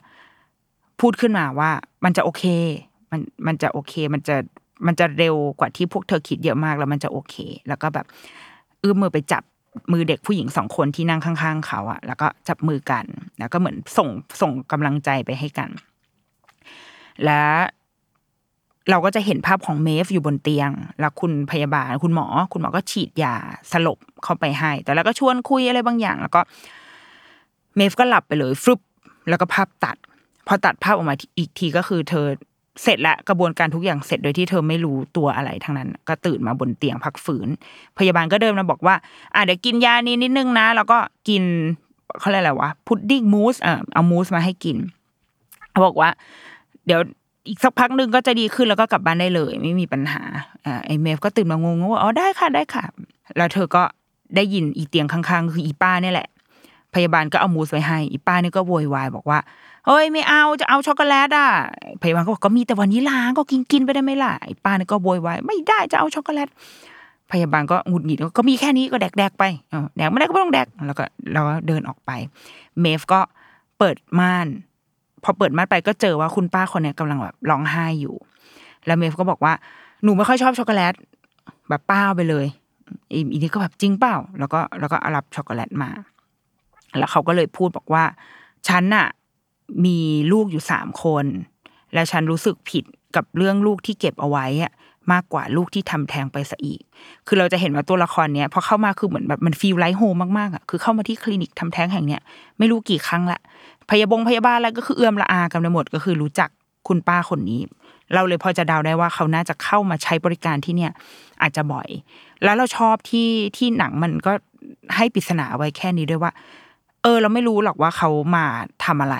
[0.99, 1.71] พูดขึ้นมาว่า
[2.05, 2.43] มันจะโอเค
[3.11, 4.35] มันมันจะโอเค มันจะ
[4.85, 7.35] มันจะเร็วกว่าที่พวกเธอคิดเยอะมากแล้วมันจะโอเค
[7.67, 8.05] แล้วก็แบบ
[8.79, 9.43] เอื้อมมือไปจับ
[9.91, 13.05] มือเด็กผู้หญิงสองคนที่นั่งข้าง ๆ เขาอะแล้วก็จับมือกัน
[13.39, 14.09] แล้วก็เหมือนส่ง
[14.41, 15.69] ส่งกำลังใจไปให้กัน
[17.25, 17.43] และ
[18.89, 20.69] เราก็จะเห็นภาพของเมฟอยู่บนเตียง
[20.99, 23.35] แล้วคุณพยาบาลคุณหมอ คุณหมอก็ฉีดยา
[23.71, 26.41] สลบเข้าไปให้ แต่แล้วก็ชวนคุยอะไรบางอย่าง แล้วก็
[27.75, 28.81] เมฟก็หลับไปเลยฟลุป
[29.29, 29.97] แล้วก็ภาพตัด
[30.47, 32.25] พอตัดภาพออกมาอีกทีก็คือ เธอ
[32.83, 37.49] เสร็จละกระบวนการทุกอย่างเสร็จโดยที่เธอไม่รู้ตัวอะไรทั้งนั้น ก็ตื่นมาบนเตียงพักฝืน
[37.97, 38.95] พยาบาลก็เดินมาบอกว่า
[39.33, 40.97] อะเดี๋ยวกินยานี้นิดนึงนะ แล้วก็
[41.29, 41.43] กิน
[42.19, 44.77] เขาเรียกอะไรวะพุดดิ้งมูสเออเอามูสมาให้กิน
[45.69, 46.09] เขาบอกว่า
[46.85, 47.01] เดี๋ยว
[47.47, 50.23] อีกสักพักหนึ่งก็จะดีขึ้นแล้วก็กลับบ้านได้เลย ไม่มีปัญหา
[50.65, 52.83] อ่าไอเมฟก็ตื่นมางงว่าอ๋อได้ค่ะได้ค่ะ
[53.37, 53.83] แล้วเธอก็
[54.35, 56.27] ได้ยินอีเตียงข้างๆ คืออีป้าเนี่ยแหละ
[56.93, 59.39] พยาบาลก็เอามูสไว้ให้ อีป้านี่ก็โวยวายบอกว่า
[59.87, 61.49] เฮ้ยไม่เอาจะเอาช็อกโกแลตอะ
[62.01, 66.49] พยาบาลก็บอกก็มีแต่วานิลลางก็กินกินไปได้ไหมล่ะไอ้ป้านี่ก็โวยวายไม่ได้จะเอาช็อกโกแลต
[67.31, 72.11] พยาบาลก็หงุดหงิดก็มีแค่นี้ก็แดกแดกไปเออแดกไม่ได้ก็ไม่ต้องแดกแล้วก็เราก็เดินออกไป
[72.81, 73.19] เมฟก็
[73.77, 74.47] เปิดม่าน
[75.23, 78.15] พอเปิดม่านไปก็เจอว่าคุณป้าคนเนี้ยกำลังแบบร้องไห้อยู่
[78.85, 79.53] แล้วเมฟก็บอกว่า
[80.03, 80.93] หนูไม่ค่อยชอบช็อกโกแลต
[81.69, 82.45] แบบป้าไปเลย
[83.11, 85.89] อีนี่ก็แบบจริงเปล่า แล้วก็แล้วก็เอารับช็อกโกแลตมา
[86.97, 88.03] แล้วเขาก็เลยพูดบอกว่า
[88.67, 89.07] ฉันน่ะ
[89.85, 89.97] มี
[90.31, 91.25] ลูกอยู่สามคน
[91.93, 92.83] และฉันรู้สึกผิด
[93.15, 94.71] กับเรื่องลูกที่เก็บเอาไว้อะ
[95.13, 96.81] มากกว่าลูกที่ทำแท้งไปซะอีก
[97.27, 102.21] คือเราจะเห็นว่าตัวละครเนี้ยพอเข้ามาคือเหมือนแบบมัน feel like home มากๆอะ คือเข้ามาที่คลินิกทำแท้งแห่งเนี้ย
[102.57, 103.39] ไม่รู้กี่ครั้งละ
[103.89, 106.49] พยาบงพยาบาลอะไรก็คือเอื้อมละอากันไปหมดก็คือรู้จัก
[106.87, 107.61] คุณป้าคนนี้
[108.13, 110.91] เราเลยพอจะเดาได้ว่าเขาน่าจะเข้ามาใช้บริการที่เนี่ย
[111.41, 111.89] อาจจะบ่อย
[112.43, 114.31] แล้วเราชอบที่ที่หนังมันก็
[114.95, 116.31] ให้ปริศนาไว้แค่นี้ด้วยว่า
[117.03, 118.45] เออ เราไม่รู้หรอกว่าเขามา
[118.85, 119.17] ทำอะไร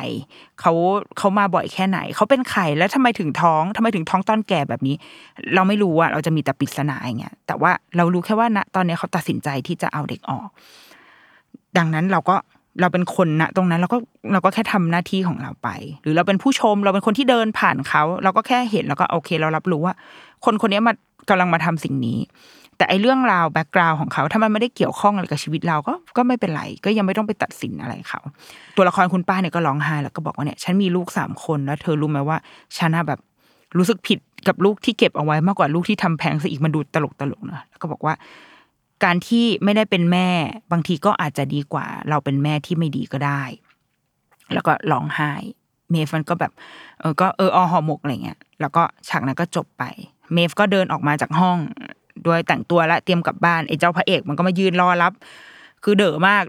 [0.60, 0.72] เขา
[1.18, 4.96] เขามาบ่อยแค่ไหน เขาเป็นใครแล้วทำไมถึงท้องทำไมถึงท้องตอนแก่แบบนี้
[5.56, 10.50] เราไม่รู้อะเราจะมีแต่ปริศนาอย่างเงี้ยแต่ว่าเรารู้แค่ว่าณตอนนี้เขาตัดสินใจที่จะเอาเด็กออก
[11.78, 12.36] ดังนั้นเราก็
[12.82, 13.98] เราเป็นคนนะตรงนั้นเราก็
[14.34, 15.70] เราก็แค่ทำหน้าที่ของเราไป
[16.04, 19.94] หรือเราเป็นผู้ชมเราเป็นคนที่เดินผ่านเขา เราก็แค่เห็นแล้วก็โอเค เรารับรู้ว่า
[20.46, 20.94] คนคนนี้มา
[21.30, 22.20] กำลังมาทำสิ่งนี้
[22.78, 28.22] แต่ไอ้เรื่องราวแบ็กกราวของเขา ถ้ามันไม่ได้เกี่ยวข้องอะไรกับชีวิตเราก็ก็ไม่เป็นไร ก็ยังไม่ต้องไปตัดสินอะไรเขา
[28.78, 32.38] ตัวละครคุณป้าเนี่ยก็ร้องไห้แล้วก็บอกว่าเนี่ยฉันมีลูกสามคนแล้ว เธอรู้ไหมว่า
[32.78, 33.20] ฉันแบบ
[33.78, 38.14] รู้สึกผิดกับลูกที่เก็บเอาไว้มากกว่าลูกที่ทำแพงซะอีกมันดูตลกตลกๆนะแล้วก็บอกว่า
[39.04, 40.30] การที่ไม่ได้เป็นแม่
[40.72, 43.44] บางทีก็อาจจะดีกว่า เราเป็นแม่ที่ไม่ดีก็ได้
[44.54, 45.34] แล้วก็ร้องไห้
[45.92, 46.52] เมฟมันก็แบบ
[47.00, 49.84] เออก็เอออหอหมกอะไรเงี้ยแล้วก็ฉากนั้นก็จบไป
[50.34, 51.58] เมฟก็เดินออกมาจากห้อง
[52.24, 55.14] โดยแต่งตัวและเตรียมกลับบ้านไอ้เจ้าพระเอกมันก็มายืนรอรับ
[55.84, 56.44] คือเด๋อมาก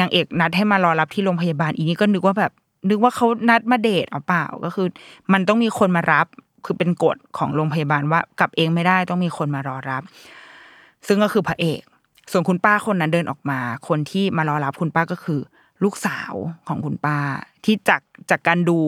[0.00, 2.52] นางเอกนัดให้มารอรับที่โรงพยาบาลอีนี่ก็นึกว่าแบบ
[2.90, 4.86] นึกว่าเขานัดมาเดทเอาเปล่าก็คือ
[5.32, 6.26] มันต้องมีคนมารับ
[6.64, 10.02] คือเป็นกฎของโรงพยาบาลว่ากลับเองไม่ได้ต้องมีคนมารอรับ
[11.06, 11.82] ซึ่งก็คือพระเอก
[12.32, 15.40] ส่วนคุณป้าคนนั้นเดินออกมา คนที่มารอรับคุณป้าก็คือ
[15.84, 16.34] ลูกสาว
[16.68, 17.16] ของคุณป้า
[17.64, 18.78] ที่จากจากการดู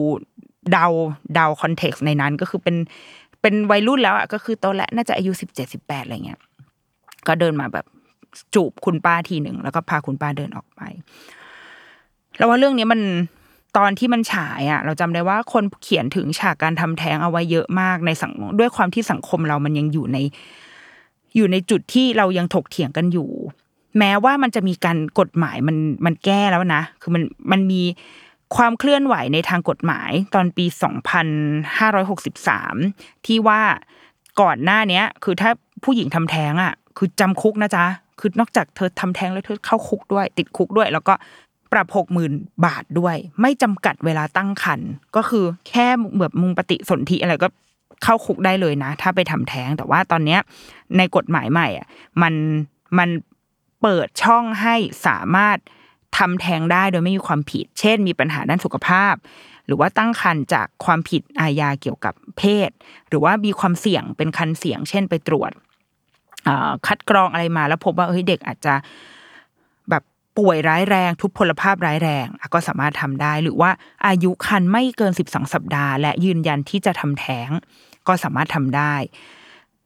[0.71, 0.85] เดา
[1.33, 2.75] เดาคอนเท็กซ์ในนั้นก็คือเป็น
[3.41, 6.39] เป็นวัยรุ่นแล้วอะก็คือโตแล้วน่าจะอายุสิบเจ็ดสิบแปดอะไรเงี้ย
[7.27, 7.85] ก็เดินมาแบบ
[8.53, 10.81] จูบคุณป้าทีหนึ่งแล้วก็พาคุณป้าเดินออกไป
[12.37, 13.01] แล้วว่าเรื่องนี้มัน
[13.77, 20.17] ตอนที่มันฉายอะ เราจำได้ว่าคนเขียนถึงฉากการทำแท้งเอาไว้เยอะมากในสังด้วยความที่สังคมเรามันยังอยู่ใน
[21.35, 23.29] อยู่ในจุดที่เรายังถกเถียงกันอยู่
[23.97, 27.81] แม้ว่ามันจะมีการกฎหมายมันมันแก้แล้วนะ คือมันมันมี
[28.55, 30.65] ความเคลื่อนไหวในทางกฎหมายตอนปี
[31.95, 33.61] 2563 ที่ว่า
[34.41, 35.51] ก่อนหน้าเนี้ย คือถ้า
[35.83, 37.85] ผู้หญิงทำแท้งอะ คือจำคุกนะจ๊ะ
[38.19, 41.13] คือนอกจากเธอทำแท้งแล้วเธอเข้าคุกด้วย ติดคุกด้วย แล้วก็
[41.71, 42.33] ปรับหกหมื่น
[42.65, 45.87] บาทด้วย ไม่จำกัดเวลาตั้งครรภ์ก็คือแค่
[46.19, 47.47] แบบมุงปฏิสนธิอะไรก็
[48.03, 50.39] เข้าคุกได้เลยนะ ถ้าไปทำแท้ง แต่ว่าตอนเนี้ย
[50.97, 51.87] ในกฎหมายใหม่อะ
[52.21, 52.33] มัน
[52.97, 53.09] มัน
[53.81, 54.75] เปิดช่องให้
[55.07, 55.57] สามารถ
[56.17, 59.15] ทำแท้งได้โดยไม่มีความผิด เช่น มีปัญหาด้านสุขภาพ
[59.65, 62.69] หรือว่าตั้งครรภ์จากความผิดอาญาเกี่ยวกับเพศ
[63.09, 65.51] หรือว่ามีความเสี่ยงเป็นคันเสี่ยง เช่นไปตรวจ
[66.87, 68.73] คัดกรองอะไรมาแล้วพบว่าเฮ้ยเด็กอาจจะ
[69.89, 70.03] แบบ
[70.37, 73.71] ป่วยร้ายแรง ทุพพลภาพร้ายแรงก็สามารถทำได้ หรือว่า
[74.07, 77.49] อายุคันไม่เกิน 12 สัปดาห์ และยืนยันที่จะทำแท้ง
[78.07, 78.95] ก็สามารถทำได้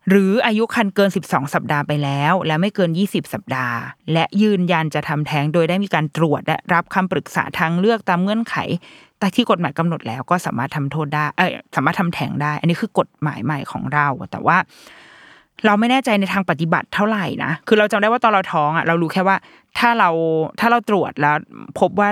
[0.09, 3.77] หรืออายุคันเกิน 12 สัปดาห์ไปแล้ว และไม่เกิน 20 สัปดาห์
[4.13, 8.55] และยืนยันจะทำแท้งโดยได้มีการตรวจและรับคำปรึกษาทางเลือกตามเงื่อนไข
[9.19, 14.57] แต่ที่กฎหมายกำหนดแล้วก็สามารถทำโทษได้เออสามารถทำแท้งได้ อันนี้คือกฎหมายใหม่ของเรา แต่ว่า
[15.65, 19.37] เราไม่แน่ใจในทางปฏิบัติเท่าไหร่นะ คือเราจำได้ว่าตอนเราท้องอะเรารู้แค่ว่า
[19.79, 20.09] ถ้าเรา
[20.59, 21.35] ถ้าเราตรวจแล้ว
[21.79, 22.09] พบว่า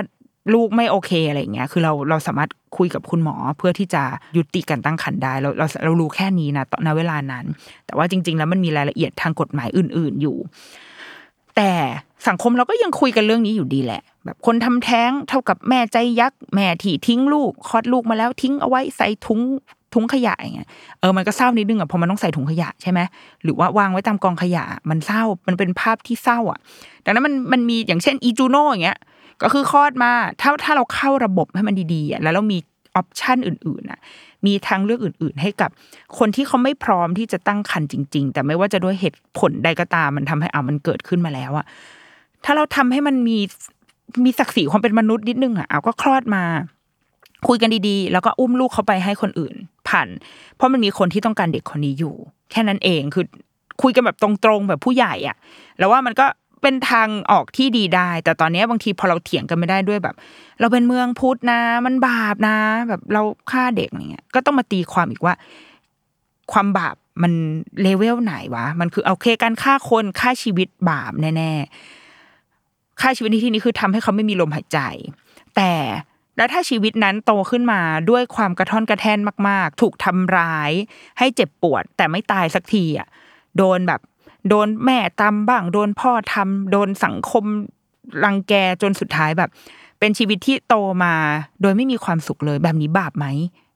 [0.54, 4.02] ลูกไม่โอเคอะไรอย่างเงี้ย คือเราเราสามารถคุยกับคุณหมอเพื่อที่จะ
[4.36, 7.44] ยุติการตั้งครรภ์ได้เราเราเรารู้แค่นี้นะตอนเวลานั้น
[7.86, 10.36] แต่ว่าจริง ๆ แล้วมันมีรายละเอียดทางกฎหมายอื่น ๆอยู่
[11.56, 11.72] แต่
[12.28, 19.40] สังคมเราก็ยังคุยกันเรื่องนี้อยู่ดีแหละ แบบคนทำแท้งเท่ากับแม่ใจยักษ์แม่ที่ทิ้งลูกคลอดลูกมาแล้วทิ้งเอาไว้ใส่ถุง
[19.94, 20.68] ถุงขยะอย่างเงี้ย
[21.00, 23.00] เออมันก็เศร้านิดนึงอะเพราะมันต้องใส่ถุงขยะใช่ไหม
[23.44, 26.58] หรือว่าวางไว้ตามกองขยะ มันเศร้ามันเป็นภาพที่เศร้าอะ
[27.04, 28.98] ดังนั้นมันมันมีอย่างเช่นอีจูโน่อย่างเงี้ย
[29.42, 32.58] ก็คือคลอดมาถ้าถ้าเราเข้าระบบให้มันดีๆอะแล้วเรามี
[32.96, 33.98] ออปชันอื่นๆอะ
[34.46, 35.70] มีทางเลือกอื่น ๆ ให้กับ
[36.18, 41.66] คนที่เขาไม่พร้อมที่จะตั้งครรภ์จริง ๆ แต่ไม่ว่าจะด้วยเหตุผลใดก็ตามมันทำให้อ่ามันเกิดขึ้นมาแล้วอะ
[42.44, 43.38] ถ้าเราทำให้มันมี
[44.24, 46.42] มีศักดิ์ศรีความเป็นมนุษย์นิดนึงอะเอาก็คลอดมา
[47.48, 49.54] คุยกันดีๆ แล้วก็อุ้มลูกเขาไปให้คนอื่น
[49.88, 50.08] ผ่าน
[50.56, 52.14] เพราะมันมีคนที่ต้องการเด็กคนนี้อยู่
[52.50, 53.24] แค่นั้นเองคือ
[53.82, 54.28] คุยกันแบบตร
[54.58, 55.36] งๆแบบผู้ใหญ่อะ
[55.78, 56.26] แล้วว่ามันก็
[56.62, 60.16] เป็นทางออกที่ดีได้ แต่ตอนนี้บางทีพอเราเถียงกันไม่ได้ด้วยแบบ
[60.60, 62.56] เราเป็นเมืองพุทธนะ มันบาปนะ
[62.88, 65.34] แบบเราฆ่าเด็กอย่างเงี้ย ก็ต้องมาตีความอีกว่า
[66.52, 67.32] ความบาปมัน
[67.82, 74.78] เลเวลไหนวะ มันคือเอเคการฆ่าคนฆ่าชีวิตบาปแน่ๆฆ่าชีวิตในที่นี้คือทำให้เขาไม่มีลมหายใจ
[75.56, 75.72] แต่
[76.36, 77.80] แล้วถ้าชีวิตนั้นโตขึ้นมา
[78.10, 80.72] ด้วยความกระท่อนกระแท่นมาก ๆ ถูกทำร้าย
[81.18, 83.08] ให้เจ็บปวด แต่ไม่ตายสักทีอะ
[83.56, 84.00] โดนแบบ
[84.48, 87.44] โดนแม่ตำบ้าง โดนพ่อทำโดนสังคม
[88.24, 89.50] รังแกจนสุดท้ายแบบ
[89.98, 90.74] เป็นชีวิตที่โต
[91.04, 91.14] มา
[91.62, 93.26] โดยไม่มีความสุขเลยแบบนี้บาปไหม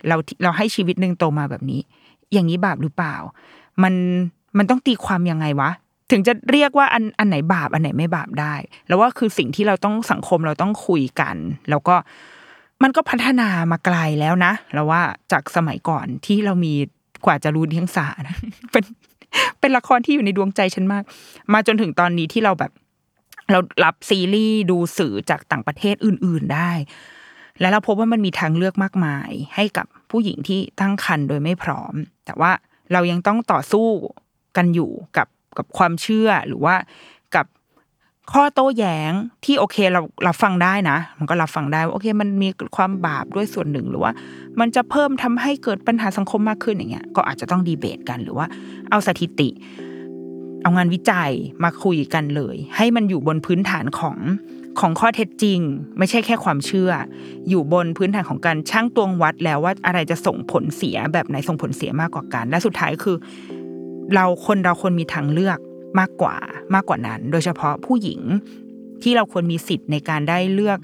[0.08, 1.80] เราเราให้ชีวิตหนึ่งโตมาแบบนี้
[2.32, 3.16] อย่างนี้บาปหรือเปล่า
[3.82, 3.94] มัน
[4.58, 5.70] มันต้องตีความยังไงวะ
[6.10, 8.54] ถึงจะเรียกว่าอันอันไหนบาปอันไหนไม่บาปได้
[8.88, 11.36] แล้วว่าคือสิ่งที่เราต้องสังคมเราต้องคุยกัน
[11.70, 11.96] แล้วก็
[12.82, 15.02] มันก็พัฒนามาไกลแล้วนะแล้วว่า
[15.32, 16.74] จากสมัยก่อนที่เรามี
[17.24, 18.36] กว่าจะรู้เดียงสานะ
[18.72, 18.84] เป็น
[19.60, 21.04] เป็นละครที่อยู่ในดวงใจฉันมาก
[21.52, 22.72] มาจนถึงตอนนี้ที่เราแบบ
[23.50, 26.70] เรารับซีรีส์ดูสื่อจากต่างประเทศอื่น ๆได้
[27.60, 32.52] แล้วเราพบว่ามันมีทางเลือกมากมาย ให้กับผู้หญิงที่ตั้งครรภ์โดยไม่พร้อม แต่ว่า
[32.92, 33.88] เรายังต้องต่อสู้
[34.56, 35.28] กันอยู่กับ
[35.58, 36.74] กับความเชื่อหรือว่า
[38.32, 39.12] ข้อโต้แย้ง
[39.44, 44.12] ที่โอเคเราเราฟังได้นะ มันก็รับฟังได้ว่าโอเค มันมีความบาปด้วยส่วนหนึ่งหรือว่า
[44.60, 48.46] มันจะเพิ่มทำให้เกิดปัญหาสังคมมากขึ้นอย่างเงี้ย ก็อาจจะต้องดีเบตกันหรือว่า
[48.90, 49.48] เอาสถิติ
[50.62, 51.30] เอางานวิจัย
[51.64, 54.16] มาคุยกันเลย ให้มันอยู่บนพื้นฐานของ
[54.80, 55.60] ของข้อเท็จจริง
[55.98, 56.90] ไม่ใช่แค่ความเชื่อ
[57.48, 63.16] อยู่บนพื้นฐานของการช่างตวงวัดแล้วว่าอะไรจะส่งผลเสียแบบไหนส่งผลเสียมากกว่ากัน และสุดท้ายคือ
[64.14, 65.58] เราคนเราควรมีทางเลือก
[65.98, 66.36] มากกว่า
[66.74, 68.20] มากกว่านั้น โดยเฉพาะผู้หญิง
[69.02, 70.78] ที่เราควรมีสิทธิ์ในการได้เลือก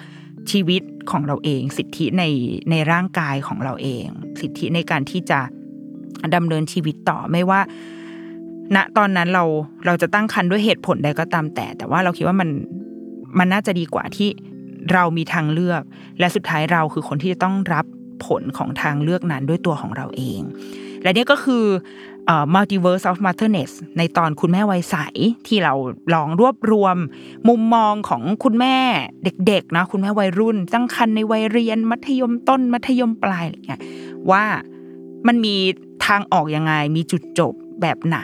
[0.50, 2.24] ชีวิตของเราเอง สิทธิใน
[2.70, 4.06] ในร่างกายของเราเอง
[4.40, 5.40] สิทธิในการที่จะ
[6.34, 7.61] ดำเนินชีวิตต่อไม่ว่า
[8.76, 9.44] ณตอนนั้นเรา
[9.86, 12.48] เราจะตั้งครรภ์ด้วยเหตุผลใดก็ตามแต่ แต่ว่าเราคิดว่ามัน
[13.38, 14.28] มันน่าจะดีกว่าที่
[14.92, 15.82] เรามีทางเลือก
[16.18, 17.86] และสุดท้ายเราคือคนที่จะต้องรับ
[18.26, 20.40] ผลของทางเลือกนั้นด้วยตัวของเราเอง
[21.02, 21.64] และนี่ก็คือ
[22.55, 24.97] multiverse of motherness ในตอนคุณแม่วัยใส
[25.47, 25.74] ที่เรา
[26.14, 26.97] ลองรวบรวม
[27.49, 28.76] มุมมองของคุณแม่
[29.24, 33.81] เด็กๆนะคุณแม่วัยรุ่นตั้งครรภ์ในวัยเรียน มัธยมต้น มัธยมปลายอะไรเงี้ย
[34.31, 34.45] ว่า
[35.26, 35.57] มันมี
[36.07, 37.53] ทางออกยังไง มีจุดจบ
[37.83, 38.18] แบบไหน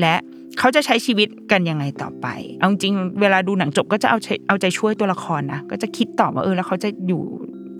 [0.00, 0.14] และ
[0.58, 2.26] เขาจะใช้ชีวิตกันยังไงต่อไป
[2.58, 7.22] เอาจริงเวลาดูหนังจบก็จะเอาเอาใจช่วยตัวละครนะก็จะคิดต่อว่าเออแล้วเขาจะอยู่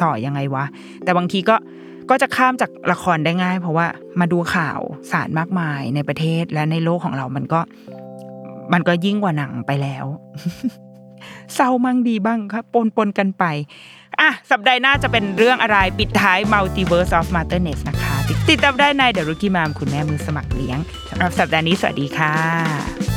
[0.02, 0.64] ต่อยังไงวะ
[1.04, 1.56] แต่บางทีก็
[2.10, 3.86] ก็จะข้ามจากละครได้ง่าย เพราะว่า
[4.20, 4.80] มาดูข่าว
[5.12, 7.60] สารมากมายในประเทศและในโลกของเรามันก็
[8.72, 10.04] มันก็ยิ่งกว่าหนังไปแล้ว
[11.54, 13.44] เศร้ามั่งดีบ้างครับปนปนกันไป
[14.20, 18.14] อะ สัปดาห์หน้าจะเป็นเรื่องอะไรปิดท้าย Multiverse of Motherness นะคะ
[18.48, 20.78] ติดตามได้ใน The Rookie Mom คุณแม่มือสมัครเลี้ยง
[21.10, 23.09] สำหรับสัปดาห์นี้สวัสดีค่ะ